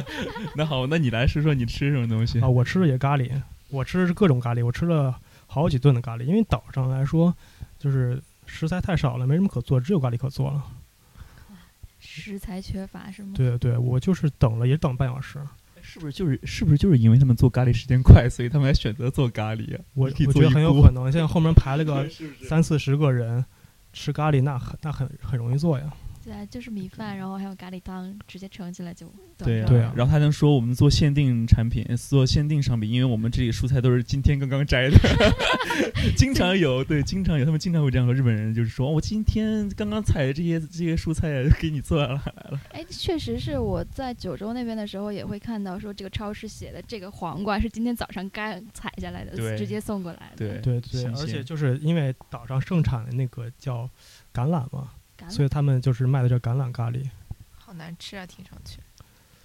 [0.55, 2.47] 那好，那你来说说你吃什么东西啊！
[2.47, 3.29] 我吃的也咖喱，
[3.69, 5.15] 我吃的是各种咖喱，我吃了
[5.47, 6.23] 好几顿的咖喱。
[6.23, 7.35] 因为岛上来说，
[7.77, 10.63] 就是食材太少了，没什么可做，只有咖喱可做了。
[11.99, 13.33] 食材缺乏是吗？
[13.35, 15.39] 对对，我就是等了，也等半小时。
[15.83, 19.81] 是不是就是是不是就是因为他们做咖喱时间快，所以他们还选择做咖喱啊？
[19.93, 22.07] 我我觉得很有可能，现在后面排了个
[22.47, 23.43] 三四十个人
[23.93, 25.91] 吃咖喱，那很那很很容易做呀。
[26.23, 34.97] 对啊，就是米饭，然后还有咖喱汤，直接盛起来就对啊，对啊然后还能说我们做限定产品，做限定商品，因为我们这里蔬菜都是今天刚刚摘的，
[36.15, 42.21] 经常有，对，经常有，他们经常会这样和日本人就是说，哦我今天刚刚采的这些这些蔬菜给你做了，
[42.71, 50.37] 哎，确实是我在九州那边的时候也会看到说这个超市写的这个黄瓜是今天早上刚采下来的，对直接送过来的。
[50.37, 53.89] 对对对，而且就是因为岛上盛产的那个叫
[54.33, 54.91] 橄榄嘛，
[55.29, 57.09] 所以他们就是卖的这橄榄咖喱。
[57.53, 58.79] 好难吃啊，听上去。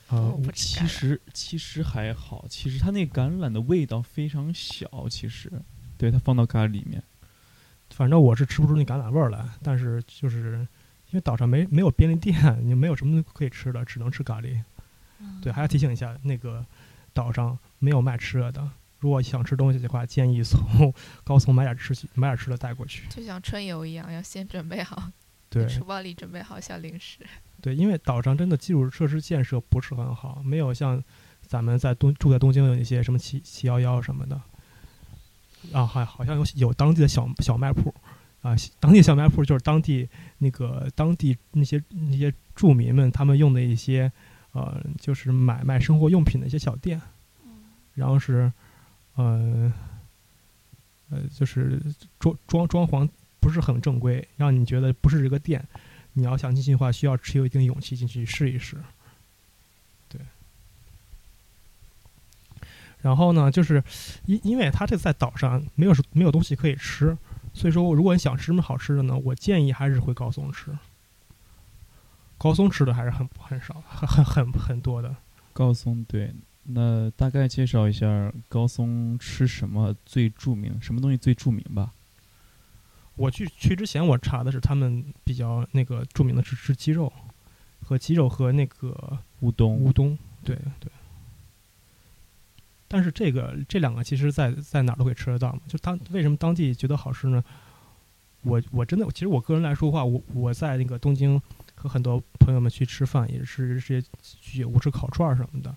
[0.08, 5.50] 呃我，其实其实还好，其实它那橄榄的味道非常小，其实，
[5.98, 7.02] 对它放到咖喱里面，
[7.90, 10.60] 反正我是吃不出那橄榄味儿来，但是就是
[11.10, 14.62] 因为岛上没没有便利店，你没有什么可以吃的，只能吃咖喱。
[15.18, 16.64] 嗯对，还要提醒一下，那个
[17.12, 18.70] 岛上没有卖吃的的。
[19.00, 20.92] 如果想吃东西的话，建议从
[21.24, 23.08] 高层买点吃买点吃的带过去。
[23.08, 25.10] 就像春游一样，要先准备好，
[25.64, 27.18] 对书包里准备好小零食。
[27.61, 31.02] 对，因为岛上真的基础设施建设不是很好，没有像
[31.42, 34.40] 咱们在东住在东京有一些什么七七幺幺什么的。
[35.72, 37.92] 啊，还好像有有当地的小小卖铺，
[38.42, 44.12] 啊，当地小卖铺就是当地那个当地那些那些住民们他们用的一些
[44.52, 47.00] 呃，就是买卖生活用品的一些小店，
[47.94, 48.52] 然后是
[49.16, 49.72] 呃
[51.11, 51.80] 呃，就是
[52.20, 53.09] 装装装潢
[53.47, 55.64] 不是很正规，让你觉得不是这个店。
[56.14, 58.76] 你要想进去的话，需要持有一定勇气进去试一试。
[60.09, 60.20] 对。
[63.03, 63.80] 然后呢，就是
[64.24, 67.16] 因因为它这在岛上没有没有东西可以吃，
[67.55, 70.76] 所以说如果你想吃什么好吃的呢，我建议还是回高松吃。
[72.36, 75.14] 高松吃的还是很很少，很很很多的。
[75.53, 76.34] 高松对，
[76.64, 81.92] 那大概介绍一下高松吃什么最著名，什么东西最著名吧？
[83.16, 87.12] 我去去之前，我查的是他们比较那个著名的是吃鸡肉，
[87.82, 90.90] 和鸡肉和那个乌冬，乌冬，对对。
[92.88, 95.60] 但是这个这两个其实在在哪儿都可以吃得到嘛？
[95.66, 97.42] 就当为什么当地觉得好吃呢？
[98.42, 101.40] 我我真的其实我个人来说的话，我我在那个东京
[101.74, 105.74] 和很多朋友们去吃饭，也是这些居酒屋吃烤串儿什么的。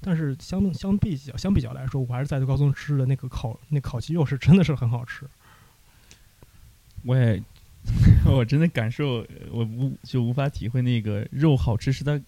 [0.00, 5.28] 但是相相比较相比较来说，我还是在高松吃的那个烤那烤鸡肉是真的是很好吃。
[7.04, 7.42] 我也
[8.26, 12.20] 我真的感受我无就无法体会那个肉好吃是它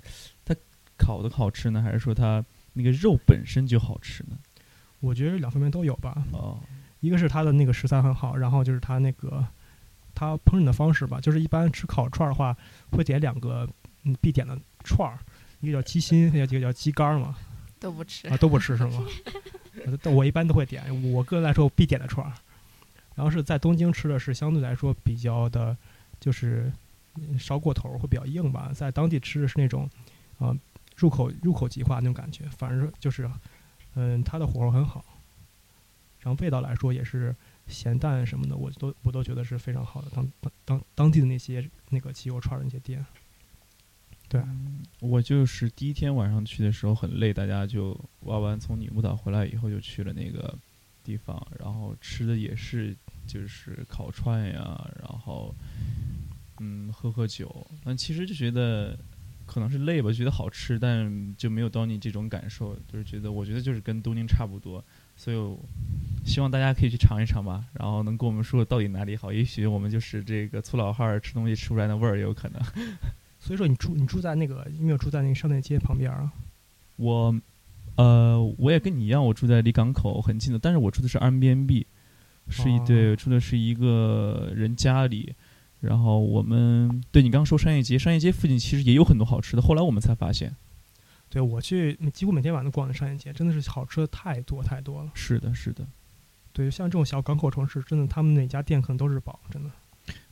[0.45, 0.55] 它
[0.97, 4.39] 烤的好吃呢，还是说它那个肉本身就好吃呢？
[5.01, 6.25] 我觉得两方面都有吧。
[6.33, 6.59] 哦，
[7.01, 9.45] 一个是它的那个食材很好，然后就是它那个
[10.15, 12.57] 它烹饪的方式吧，就是一般吃烤串儿的话，
[12.93, 13.69] 会点两个
[14.05, 15.19] 嗯必点的串儿，
[15.61, 17.37] 一个叫鸡心，一个叫鸡肝儿嘛，
[17.79, 19.05] 都不吃啊都不吃是吗？
[20.15, 22.33] 我一般都会点，我个人来说我必点的串儿。
[23.15, 25.77] 然后是在东京吃的是相对来说比较的，
[26.19, 26.73] 就是
[27.39, 29.89] 烧过头会比较硬吧，在当地吃的是那种
[30.39, 30.57] 啊、
[30.97, 33.31] 入口入口即化那种感觉，反正就是
[33.95, 35.05] 嗯它的火候很好，
[36.21, 37.35] 然后味道来说也是
[37.69, 40.09] 咸淡什么的，我都我都觉得是非常好的。
[40.15, 40.33] 当
[40.65, 43.05] 当当地的那些那个鸡肉串的那些店，
[44.29, 44.43] 对，
[45.01, 50.57] 我就是第一天晚上去的时候很累，大家就玩完从女木岛回来以后就去了那个
[51.03, 52.97] 地方，然后吃的也是
[53.27, 55.55] 就是烤串呀，然后
[56.61, 58.99] 嗯喝喝酒，但其实就觉得
[59.47, 64.83] 可能是累吧，觉得好吃，但就没有到你这种感受，就是觉得我觉得就是跟东京差不多，
[65.17, 65.57] 所以
[66.25, 72.63] 希望大家可以去尝一尝吧，然后能跟我们说到底哪里好，也许我们就是这个粗老汉儿吃东西吃不出来的味儿也有可能。
[73.41, 76.33] 所以说你住你住在那个有没有住在那个商店街旁边啊？
[76.95, 77.35] 我，
[77.97, 81.85] 呃，我也跟你一样，我住在离港口很近的，但是我住的是 Airbnb，
[82.49, 85.35] 是一哦对，住的是一个人家里。
[85.81, 90.55] 然后我们对你刚刚说商业街，商业街附近其实也有很多好吃的，后来我们才发现，
[91.29, 95.11] 对我去几乎每天晚上都逛的商业街，真的是好吃的太多太多了。
[95.15, 95.85] 是的，是的，
[96.53, 99.71] 对，像这种小港口城市，真的他们哪家店可能都是宝，真的。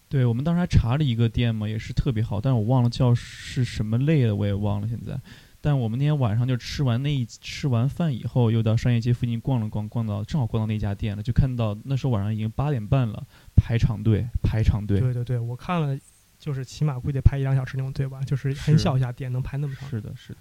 [0.08, 5.20] 对我们当时还查了一个店嘛，也是特别好，但是我忘了叫是什么类的，我也忘了现在。
[5.60, 14.98] 但我们那天晚上就吃完那一吃完饭以后，又到商业街附近逛了逛，逛到正好逛到那家店了，就看到那时候晚上已经八点半了，排长队，排长队。
[15.00, 15.98] 对对对，我看了，
[16.38, 20.40] 就是起码估计得排一两小时那种队吧，就是很小一家店能排那么长，是的，是的。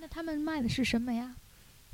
[0.00, 1.34] 那他们卖的是什么呀？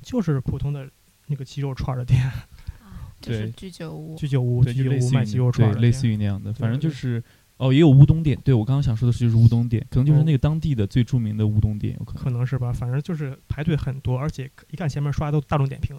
[0.03, 0.91] 就是普通的
[1.29, 4.17] 那个鸡肉串的店，啊，就是对居酒屋。
[4.17, 7.23] 居酒屋、对，居酒就类似于屋卖鸡肉那对，串儿的店，类似于那样的，反正对对就是
[7.57, 8.39] 哦，也有乌冬店。
[8.45, 12.25] 对我刚刚想说的是，就是乌冬店，可能就是哦那个当地的最著名的乌冬店，有可能。
[12.25, 15.99] 可能是吧，反正就是排队很多，而且一看前面刷的都大众点评，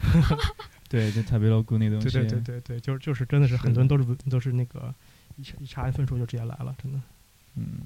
[0.88, 2.08] 对，就塔贝罗姑那东西。
[2.10, 4.94] 对对对对对，就是就是真的是是很多人都是都是那个
[5.36, 6.98] 一查一查完分数就直接来了，真的。
[7.56, 7.80] 嗯，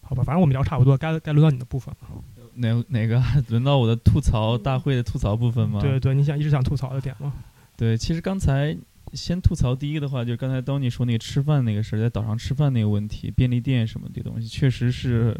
[0.00, 2.24] 好吧，反正我们聊差不多，该该轮到你的部分了。
[2.56, 5.80] 哪哪个轮到我的吐槽大会的吐槽部分吗？
[5.80, 7.32] 对对，你想一直想吐槽的点吗？
[7.76, 8.76] 对，其实刚才
[9.12, 15.36] 先吐槽第一个的话，就是刚才 Donny 说那个吃饭那个事儿，在岛上吃饭那个问题，便利店什么的东西，确实是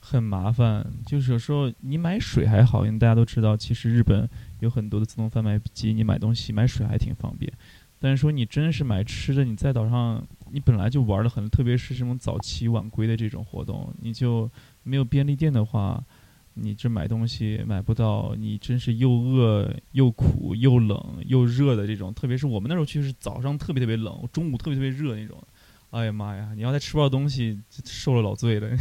[0.00, 0.84] 很麻烦。
[1.06, 4.28] 就是有时候你买水还好，因为大家都知道，其实日本
[4.60, 7.52] 有很多的自动贩卖机，你买东西买水还挺方便。
[8.00, 14.50] 但是说你真是买吃的，你在岛上你本来就玩的很，特别是这种早起晚归的这种活动，你就
[14.82, 16.02] 没有便利店的话，
[16.54, 22.12] 你这买东西买不到，你真是又饿又苦又冷又热的这种。
[22.14, 25.42] 特别是我们那时候去是早上特别特别冷，中午特别特别热那种。
[25.90, 26.52] 哎呀妈呀！
[26.54, 28.68] 你要再吃不到东西，受了老罪了。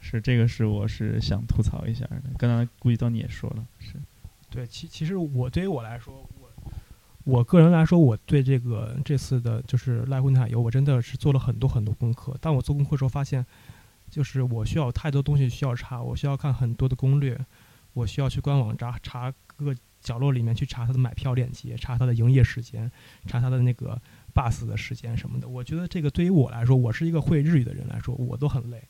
[0.00, 3.94] 是这个是我是想吐槽一下的，刚才估计到你也说了，是
[4.50, 6.50] 对，其其实我对于我来说，我
[7.22, 12.36] 我个人来说，我对这个这次的就是濑户内海游，我真的是做了很多很多功课。
[12.40, 13.46] 但我做功课的时候，发现
[14.10, 17.38] 就是我需要太多东西需要查，我需要看很多的攻略，
[17.92, 22.90] 我需要去官网查查各个角落里面去查它的买票链接，查它的营业时间，
[23.26, 24.00] 查它的那个
[24.34, 25.48] bus 的时间什么的。
[25.48, 28.82] 我觉得这个对于我来说，我是一个会日语的人来说，我都很累。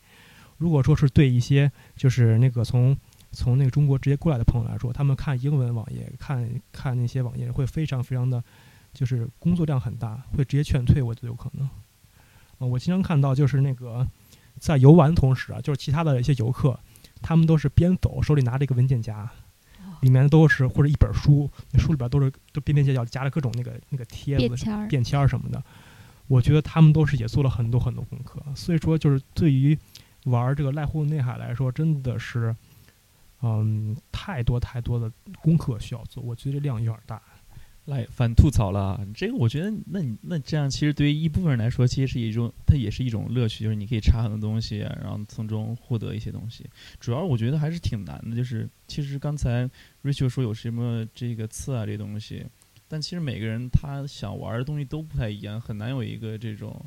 [0.56, 2.96] 如果说是对一些就是那个从
[3.32, 8.42] 从那个中国直接过来的朋友来说，他们看英文网页，看看那些网页会非常非常的，
[8.92, 11.66] 就是工作量很大，会直接劝退，我都有可能。
[12.58, 14.06] 啊、我经常看到就是那个
[14.58, 16.78] 在游玩的同时啊，就是其他的一些游客，
[17.22, 19.30] 他们都是边走手里拿着一个文件夹，
[20.00, 25.62] 里面都是或者一本书，那书里边都是都边边角角夹着各种那个那个贴子、便签儿，便签儿什么的。
[26.26, 28.40] 我觉得他们都是也做了很多很多功课。
[28.54, 29.76] 所以说，就是对于
[30.24, 32.54] 玩这个濑户内海来说，真的是，
[33.42, 35.10] 嗯，太多太多的
[35.42, 37.20] 功课需要做，我觉得这量有点大。
[37.90, 46.64] 来反吐槽了，这个我觉得，那你那这样其实对于一部分人来说，其实是一种，它也是一种乐趣，就是你可以查很多东西，然后从中获得一些东西。
[47.00, 49.68] 主要我觉得还是挺难的，就是其实刚才
[50.02, 52.46] Rachel 说有什么这个刺啊这东西，
[52.88, 56.80] 但其实每个人他想玩的东西都不太一样，很难有一个这种。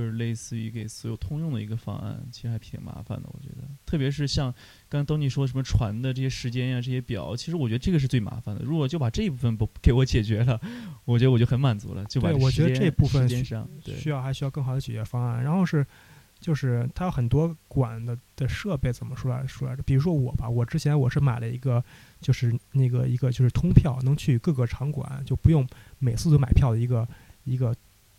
[0.00, 3.68] 就是类似于给所有通用的一个方案，其实还挺麻烦的，我觉得。
[3.84, 4.50] 特别是像
[4.88, 8.64] 刚刚 Tony 说什么船的这些时间呀、这些表，其实我觉得这个是最麻烦的。
[8.64, 10.58] 如果就把这一部分不给我解决了，
[11.04, 12.02] 我觉得我就很满足了。
[12.06, 15.44] 就把对我觉得时间这部分时间上，对需要还需要更好的解决方案。
[15.44, 15.86] 然后是，
[16.38, 19.82] 就是它有很多管的的设备，怎么说来说来着？
[19.82, 21.84] 比如说我吧，我之前我是买了一个，
[22.22, 27.06] 就是那个一个就是通票，能去各个场馆，就不用每次都买票的一个
[27.44, 27.76] 一个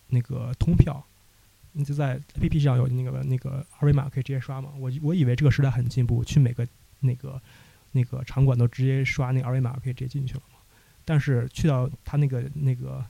[0.09, 1.03] 那个通票。
[1.73, 4.71] 你就在 APP 上有那个那个二维码可以直接刷嘛？
[4.77, 6.67] 我我以为这个时代很进步，去每个
[6.99, 7.41] 那个
[7.91, 10.59] 那个场馆都直接刷那个二维码可以直接进去了嘛。
[11.03, 13.03] 但是去到他那个那个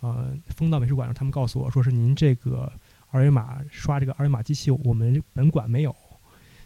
[0.00, 2.70] 呃风道美术馆上，他们告诉我说是您这个
[3.10, 5.94] 二维码刷这个二维码机器，我们本馆没有，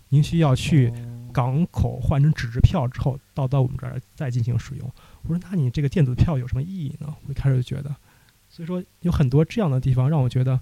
[0.09, 4.93] 您需要去哦港口换成纸质票之后到到我们这儿再进行使用。
[5.23, 7.15] 我说那你这个电子票有什么意义呢？
[7.27, 7.95] 我一开始就觉得，
[8.51, 10.61] 所以说有很多这样的地方让我觉得，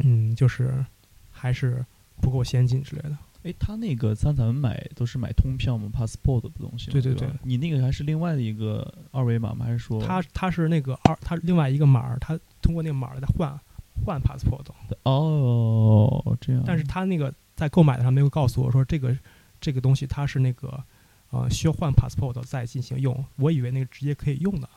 [0.00, 0.84] 嗯，就是
[1.30, 1.84] 还是
[2.20, 3.16] 不够先进之类的。
[3.44, 6.92] 哎，他那个咱咱们买都是买通票吗？passport 的东西吗？
[6.92, 9.64] 对对对你那个还是另外的一个二维码吗？
[9.64, 13.58] 还是说他他是那个二，他另外一个码儿，他通过那个码儿来换
[14.04, 14.66] 换 passport，
[15.04, 16.64] 哦这样？
[16.66, 19.16] 但是他那个在购买的上没有告诉我说这个
[19.60, 20.82] 这个东西它是那个
[21.30, 24.68] 呃需要换 passport 再进行用，我以为那个直接可以用的，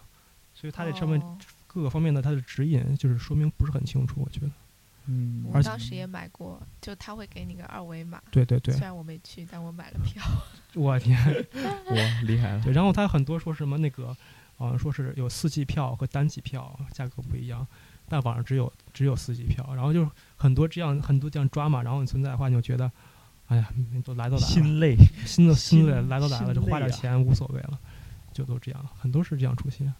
[0.53, 4.51] 所以他这上面哦各个方面的他的指引就是说明不是很清楚，我觉得。
[5.07, 10.23] 嗯，我当时也买过，就他会给你个二维码，对对对虽，然我没去，但我买了票。
[10.75, 11.17] 我天，
[11.57, 12.63] 哇厉害了。
[12.63, 14.15] 对，然后他很多说什么那个，
[14.57, 17.65] 呃，说是有四季票和单季票价格不一样，
[18.07, 22.89] 但网上只有只有四季票，然后就是很多这样很多这样抓嘛，然后你存在的话，你就觉得，
[23.47, 23.67] 哎呀，
[24.05, 24.95] 都来都来了，心累，
[25.25, 27.79] 心都心累来都来了，心就花点钱无所谓了，
[28.31, 29.91] 就都这样，很多是这样出现。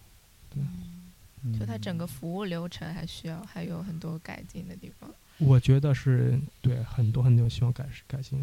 [1.57, 5.09] 就它整个嗯服务流程还需要还有很多改进的地方。
[5.37, 8.39] 我觉得是对很多很多希望改改进，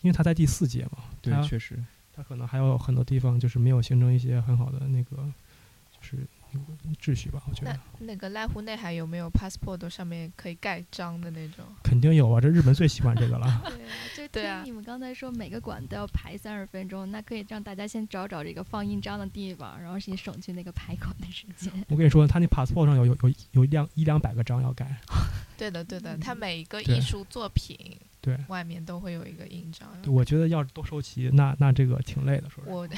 [0.00, 1.78] 因为它在第四届嘛，对，确实。
[2.14, 5.16] 它可能还有很多地方就是没有形成一些很好的那个
[5.92, 6.26] 就是那个
[7.00, 11.64] 秩序吧，我觉得那那个濑户内海有没有 passport 上面可以盖章的那种？
[11.82, 13.62] 肯定有啊，这日本最喜欢这个了。
[14.30, 21.72] 对啊， 你们刚才说每个馆都要排三十分钟，那可以让大家先找找这个放印章的地方，然后是你省去那个排馆的时间。
[21.88, 24.86] 我跟你说，他那 passport 上有有有有一两一两百个章要盖，
[25.58, 27.76] 对的，对的，他每一个艺术作品
[28.20, 29.88] 对，外面都会有一个印章。
[30.06, 32.76] 我觉得要是都收齐，那那这个挺累的，说实话。
[32.76, 32.88] 我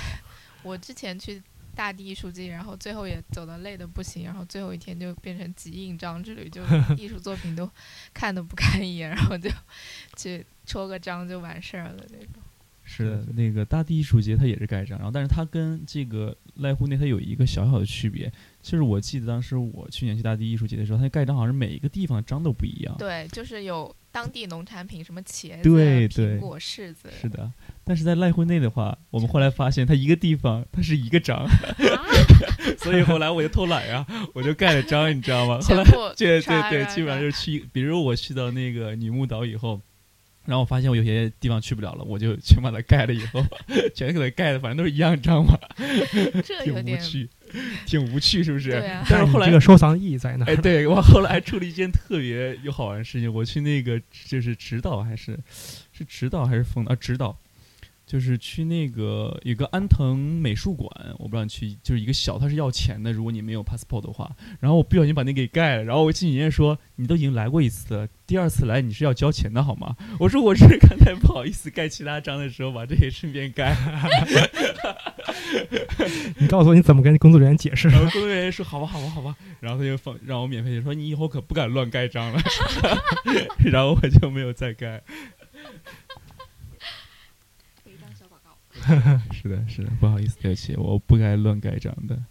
[0.63, 1.43] 我之前去
[1.75, 6.63] 大地艺术季，然后最后也走的累的不行，然后最后一天就变成集印章之旅，就
[6.97, 7.69] 艺术作品都
[8.13, 9.51] 看都不看一眼，然后就
[10.17, 12.43] 去戳个章就完事儿了那种。
[12.87, 22.95] 是的，那个大地艺术节它也是盖章，然后但是它跟这个濑户内它有一个小小的区别，就是我记得当时我去年去大地艺术节的时候，它盖章好像是每一个地方的章都不一样。
[22.99, 27.51] 对，就是有当地农产品，什么茄子、对对苹果、柿子，是的，
[27.83, 31.45] 但是在濑户内的话，我们后来发现它一个地方它是一个章，
[32.79, 35.59] 所以后来我就偷懒呀，我就盖了章，你知道吗？
[35.61, 35.83] 后来
[36.17, 39.81] 对对 对，基本上就是去，比如我去到那个女木岛以后，
[40.45, 43.45] 然后我发现我有些地方去不了了，我就全把它盖了以后，
[43.97, 47.29] 全给它盖了，反正都是一样章嘛，挺无这有点趣，
[47.87, 48.71] 挺无趣，是不是？
[48.71, 50.45] 对啊但是后来这个收藏意义在哪？
[50.47, 55.39] 哎，对我后来还出了一件特别有好玩的事情，我去那个就是直岛还是
[55.93, 57.39] 是直岛还是丰啊直岛，
[58.07, 60.89] 就是去那个有个安藤美术馆，
[61.19, 64.31] 我不知道你去，就是一个小，它是要钱的，如果你没有 passport 的话。
[64.61, 69.97] 然后我不小心把那给盖了，然后我进人家说你都已经来过一次了，第二次来你是要交钱的好吗？
[70.21, 73.75] 我说我是刚才不好意思盖其他章的时候把这也顺便盖，
[76.39, 77.89] 你告诉我你怎么跟工作人员解释？
[77.89, 82.39] 然后工作人员说好吧好吧好吧，然后他就放让我免费，说你以后可不敢乱盖章了，
[83.65, 85.03] 然后我就没有再盖。
[87.83, 88.57] 可以当小广告。
[89.33, 92.23] 是的，是的，不好意思，对不起，我不该乱盖章的。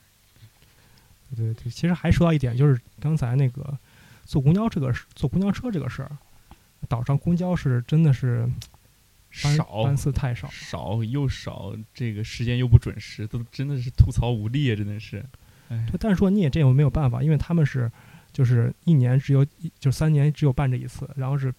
[1.36, 3.78] 对对，其实还说到一点，就是刚才那个
[4.24, 6.12] 坐公交这个事坐公交车这个事儿，
[6.88, 8.48] 岛上公交是真的是
[9.42, 10.48] 班少班次太少。
[10.52, 14.76] 少又少，这个时间又不准时，都真的是吐槽无力啊！
[14.76, 15.26] 真的是，
[15.70, 17.92] 哎，但是说你也这样没有办法，因为他们是
[18.32, 21.52] 就是一年只有一就三年只有办这一次，然后是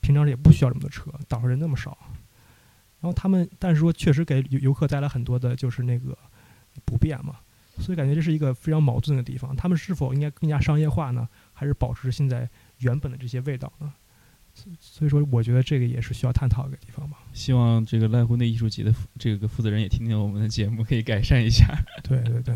[0.00, 1.98] 平常也不需要这么多车，岛上人那么少，
[3.02, 6.16] 然后他们但是说确实给游游客带来很多的就是那个
[6.86, 7.36] 不便嘛，
[7.78, 9.54] 所以感觉这是一个非常矛盾的地方。
[9.54, 12.48] 他们是否应该更加商业化呢，还是保持现在
[12.78, 13.92] 原本的这些味道呢？
[14.54, 17.18] 所所以说，我觉得这个也是需要探讨的一个地方吧。
[17.32, 21.66] 希望这个濑户内艺术节的这个负责人也听听我们的节目，可以改善一下。
[22.04, 22.54] 对对对。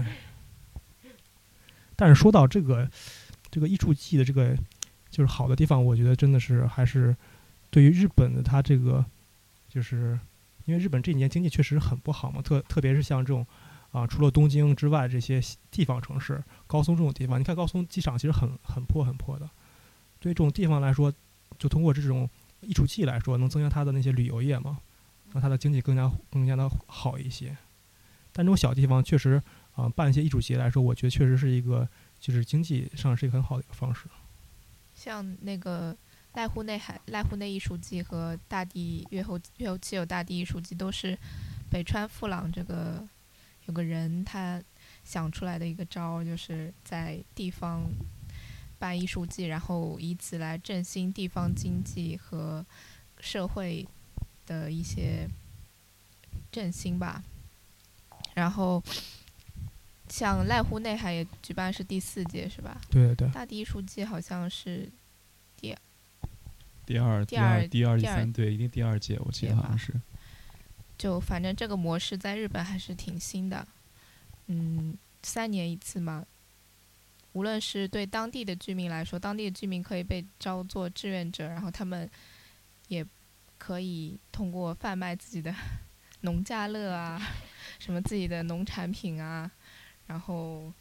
[1.96, 2.88] 但是说到这个
[3.50, 4.54] 这个艺术季的这个
[5.10, 7.16] 就是好的地方，我觉得真的是还是
[7.70, 9.02] 对于日本的它这个
[9.70, 10.18] 就是
[10.66, 13.46] 因为日本这几年经济确实很不好嘛，特特别是像这种
[13.92, 15.40] 啊，除了东京之外这些
[15.70, 19.48] 地方城市，高松这种地方，你看高松机场其实很很破很破的，
[20.20, 21.12] 对于这种地方来说，
[21.58, 22.28] 就通过这种
[22.60, 24.78] 艺术季来说，能增加它的那些旅游业嘛，
[25.32, 27.56] 让它的经济更加更加的好一些。
[28.32, 29.40] 但这种小地方确实
[29.74, 31.88] 啊，办一些艺术节来说，我觉得确实是一个
[32.18, 34.06] 就是经济上是一个很好的一个方式。
[34.92, 35.96] 像那个
[36.36, 41.18] 濑户内海濑户内艺术季和大地月后月后七有大地艺术季，都是
[41.70, 43.02] 北川富朗这个
[43.64, 44.62] 有个人他
[45.02, 47.82] 想出来的一个招，就是在地方
[48.78, 52.64] 办艺术季，然后以此来振兴地方经济和
[53.18, 53.88] 社会
[54.44, 55.26] 的一些
[56.52, 57.24] 振兴吧。
[58.34, 58.82] 然后
[60.10, 62.78] 像濑户内海也举办是第四届是吧？
[62.90, 64.86] 对对对，大地艺术季好像是
[66.86, 69.92] 第二、第第二、第二、第三，对，一定第二届，我记得好像是。
[70.96, 73.66] 就反正这个模式在日本还是挺新的，
[74.46, 76.24] 嗯，三年一次嘛。
[77.32, 82.08] 无论是对当地的居民来说，当地的居民可以被招做志愿者，然后他们
[82.88, 83.04] 也
[83.58, 85.54] 可以通过贩卖自己的
[86.22, 87.20] 农家乐啊，
[87.78, 89.50] 什么自己的农产品啊，
[90.06, 90.72] 然后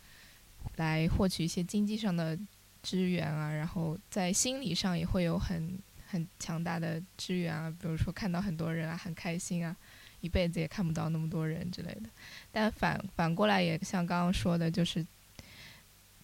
[0.77, 2.39] 来获取一些经济上的
[2.81, 5.77] 支援啊，然后在心理上也会有很
[6.07, 9.75] 很强大的支援啊，比如说看到很多人啊很开心啊，
[10.21, 12.09] 一辈子也看不到那么多人之类的。
[12.51, 15.05] 但反反过来也像刚刚说的，就是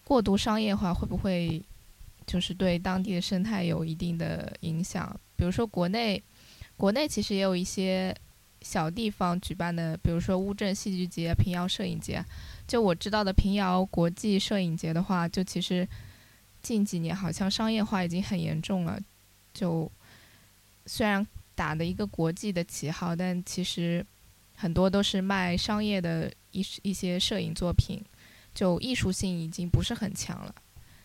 [0.04, 1.62] 过度商业化会不会
[2.26, 5.14] 就是对当地的生态有一定的影响？
[5.36, 6.22] 比如说国内，
[6.76, 8.14] 国内其实也有一些
[8.60, 12.24] 小地方举办的，比如说乌镇戏剧节、平遥摄影节。
[12.66, 15.86] 就我知道的平遥国际摄影节的话，就其实
[16.62, 18.98] 近几年好像商业化已经很严重了。
[19.52, 19.90] 就
[20.86, 24.04] 虽然打的一个国际的旗号，但其实
[24.54, 28.02] 很多都是卖商业的一一些摄影作品，
[28.54, 30.54] 就艺术性已经不是很强了。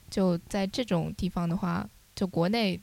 [0.09, 2.79] 就在这种地方的话，就国内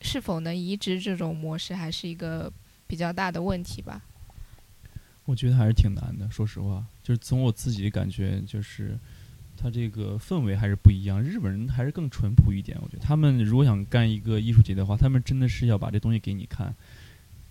[0.00, 2.52] 是否能移植这种模式，还是一个
[2.86, 4.02] 比较大的问题吧。
[5.24, 8.98] 我觉得还是挺难的，说实话，就是从我自己感觉，就是
[9.64, 11.22] 他这个氛围还是不一样。
[11.22, 16.74] 日本人还是更淳朴一点，我觉得他们如果想干一个艺术节的话，他们真的是要把这东西给你看。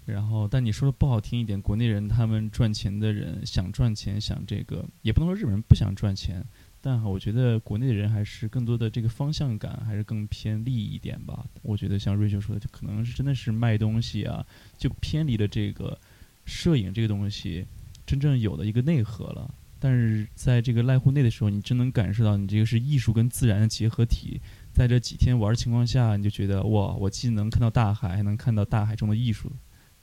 [0.06, 6.46] 然后，但你说的不好听一点，国内人他们赚钱的人想赚钱，想这个也不能说日本人不想赚钱，
[6.80, 11.44] 但我觉得国内的人还是更多的这个方向感还是更偏利益一点吧。
[11.64, 14.46] 我觉得像瑞秋说的，就可能是真的是卖东西啊，
[14.78, 15.98] 就偏离了这个
[16.46, 17.66] 摄影这个东西
[18.06, 19.52] 真正有的一个内核了。
[19.84, 24.40] 但是在这个濑户内的时候，你真能感受到你这个是艺术跟自然的结合体。
[24.72, 29.52] 在这几天玩的情况下，你就觉得哇，我既能看到大海，还能看到大海中的艺术，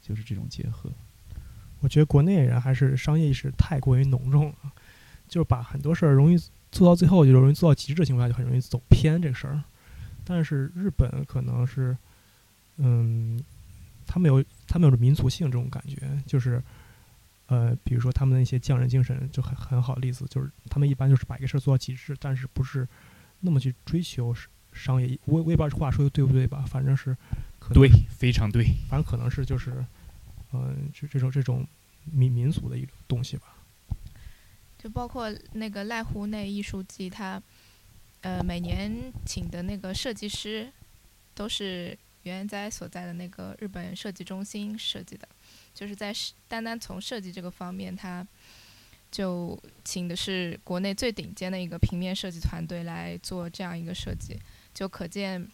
[0.03, 0.91] 就是这种结合。
[1.81, 4.71] 我觉得国内人还是商业意识太过于浓重了，
[5.27, 6.37] 就是把很多事儿容易
[6.71, 9.63] 做到最后，就容易做到极致的情况下，就很容易走偏这个事儿。
[10.27, 11.97] 但是日本可能是，
[12.77, 13.43] 嗯，
[14.07, 16.63] 他们有他们有着民族性这种感觉，就是，
[17.51, 22.87] 呃，比如说他们的一些匠人精神就很很好的例子，就是他们一般就是把一个事儿做到极致，但是不是
[23.41, 24.33] 那么去追求
[24.73, 25.19] 商业。
[25.25, 27.13] 我我也不知道这话说的对不对吧，反正是
[27.59, 28.65] 可能对，非常对。
[28.89, 29.85] 反正可能是就是，
[30.53, 31.67] 嗯、这这种这种
[32.05, 33.57] 民民俗的一种东西吧。
[34.79, 37.43] 就包括那个濑户内艺术季，它
[38.21, 40.73] 呃每年请的那个设计师
[41.35, 45.29] 都是原哉所在的那个日本设计中心设计的，
[45.75, 48.27] 就是在设单单从设计这个方面，他
[49.11, 54.39] 就请的是国内最顶尖的一个平面设计团队来做这样一个设计，
[54.73, 55.47] 就可见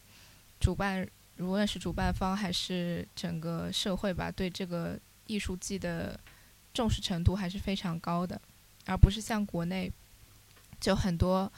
[0.60, 1.06] 主办
[1.38, 6.18] 无论是主办方还是整个社会吧，对这个艺术季的
[6.72, 8.40] 重视程度还是非常高的。
[8.86, 9.90] 而不是像国内，
[10.80, 11.52] 就很多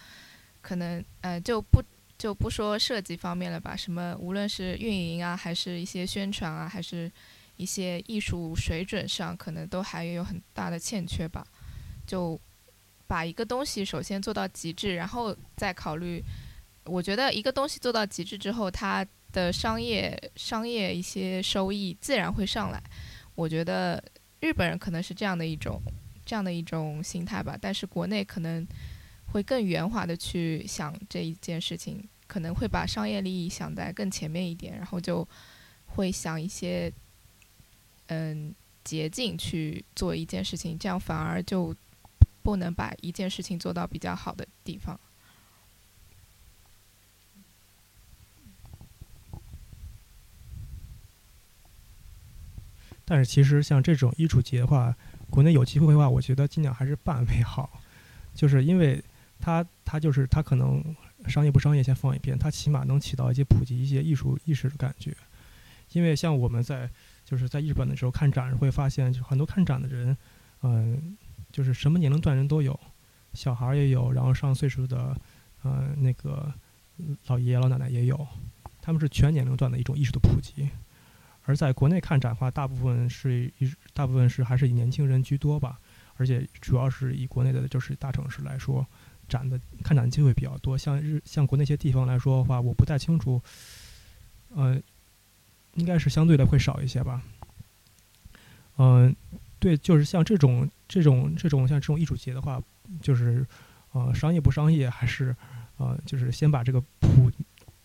[0.63, 1.83] 可能呃就不
[2.17, 7.11] 就不说设计方面了吧，什么无论是运营啊，还是一些宣传啊，还是
[7.59, 11.47] 一些艺术水准上，可能都还有很大的欠缺吧。
[12.07, 12.41] 就
[13.07, 16.25] 把一个东西首先做到极致，然后再考虑
[16.85, 22.83] 我觉得一个东西做到极致之后，它的商业商业一些收益自然会上来。
[23.35, 24.03] 我觉得
[24.41, 25.81] 日本人可能是这样的一种
[26.25, 28.67] 这样的一种心态吧，但是国内可能
[29.33, 35.27] 会更圆滑的去想这一件事情，可能会把商业利益想在更前面一点，然后就
[35.87, 36.91] 会想一些
[38.09, 38.55] 嗯
[38.85, 41.75] 捷径去做一件事情，这样反而就
[42.43, 44.99] 不能把一件事情做到比较好的地方。
[53.05, 54.95] 但是其实像这种艺术节的话，
[55.31, 57.81] 国内有机会的话，我觉得尽量还是办为好，
[58.35, 59.03] 就是因为
[59.41, 60.95] 它它就是它可能
[61.27, 65.17] 商业不商业先放一边，它起码能起到一些普及一些艺术意识的感觉。
[65.93, 66.91] 因为像我们在
[67.29, 70.17] 就是在日本的时候看展，会发现就很多看展的人，
[70.63, 71.15] 嗯、
[71.53, 72.81] 就是什么年龄段人都有，
[73.35, 75.15] 小孩儿也有，然后上岁数的，
[75.63, 76.51] 呃，那个
[77.27, 78.27] 老爷爷老奶奶也有，
[78.81, 80.71] 他们是全年龄段的一种艺术的普及。
[81.43, 85.79] 而在国内看展的话，大部分是一大部分是还是以年轻人居多吧，
[86.17, 88.87] 而且主要是以国内的就是大城市来说，
[89.29, 90.79] 展的看展机会比较多。
[90.79, 93.39] 像日像国内一些地方来说的话，我不太清楚，
[94.55, 94.81] 呃，
[95.79, 97.23] 应该是相对的会少一些吧。
[98.77, 99.15] 嗯、
[99.59, 102.63] 对，就是像这种这种这种像这种艺术节的话，
[103.01, 103.47] 就是
[103.93, 105.35] 呃商业不商业，还是
[105.79, 107.31] 呃就是先把这个普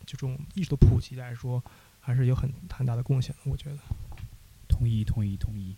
[0.05, 1.63] 这种艺术的普及来说，
[1.99, 3.77] 还是有很很大的贡献的，我觉得。
[4.67, 5.75] 同意，同意，同意。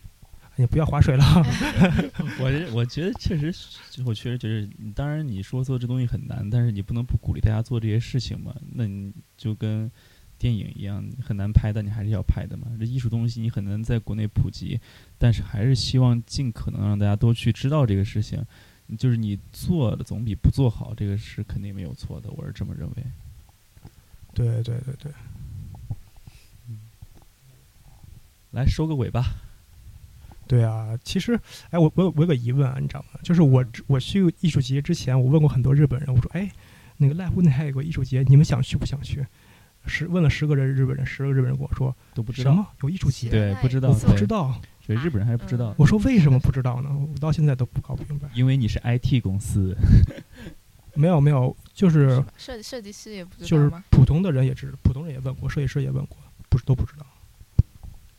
[0.58, 1.24] 你不要划水了。
[2.40, 8.56] 我觉我觉得确实是，我确实觉得，当然你说做这东西很难，但是你不能不鼓励大家做这些事情嘛。
[8.74, 9.92] 那你就跟
[10.38, 12.68] 电影一样，你很难拍，但你还是要拍的嘛。
[12.80, 14.80] 这艺术东西你很难在国内普及，
[15.18, 18.44] 但是还是希望尽可能让大家都去知道这个事情。
[19.00, 22.96] 就是你做的总比不做好，这个是肯定没有错的，我是这么认为。
[24.34, 25.12] 对对对对，
[28.52, 29.26] 来收个尾吧。
[30.48, 31.40] 对啊，其实，
[31.72, 33.20] 哎，我我有我有个疑问啊，你知道吗？
[33.24, 36.52] 就是我我去艺术节之前，我问过很多日本人，我说，哎，
[36.98, 39.26] 那个濑户内还有个艺术节，你们想去不想去？
[39.88, 43.30] 十问了十个人日本人，十个日本人跟我说都不知道，什么有艺术节？
[43.30, 44.60] 对，不知道，不知道。
[44.86, 46.90] 所以日本人还是不知道，我说为什么不知道呢？
[46.96, 48.30] 我到现在都不搞不明白。
[48.36, 49.76] 因为你是 IT 公司，
[50.94, 53.72] 没有没有，就是设设计师也不知就是？
[53.90, 56.18] 普通的人也知，普通人也问过，设计师也问过，
[56.50, 57.06] 不是都不知道。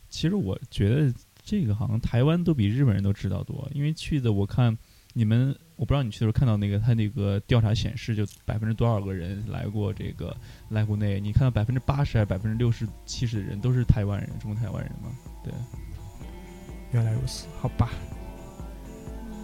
[0.09, 4.77] 其实我觉得这个好像台湾都比日本人都知道多，因为去的我看
[5.13, 10.35] 你们，我不知道你去的时候看到那个他那个调查显示，就百分之多少个人来过这个
[10.71, 15.09] 濑户内，你看到百分之八十还是百分之六十七十的人都是台湾人，中国台湾人吗？
[15.43, 15.53] 对，
[16.91, 17.91] 原来如此，好吧。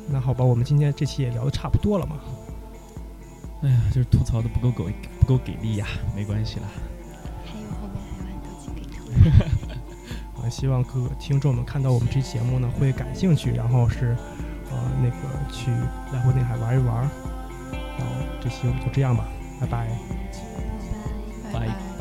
[0.09, 2.19] 那好吧，我们今天这期也聊的差不多了嘛。
[3.61, 6.67] 哎呀，就是吐槽的不够狗不够给力呀，没关系啦。
[7.45, 8.85] 还有后面还有很多集可以
[10.35, 14.52] 吐啊， 希望各个听众们看到我们这期节目呢会感兴趣，然后是呃
[15.01, 15.71] 那个去
[16.11, 16.97] 来回内海玩一玩，
[17.71, 19.25] 然后这期我们就这样吧，
[19.61, 19.87] 拜拜。
[21.53, 21.92] 拜拜。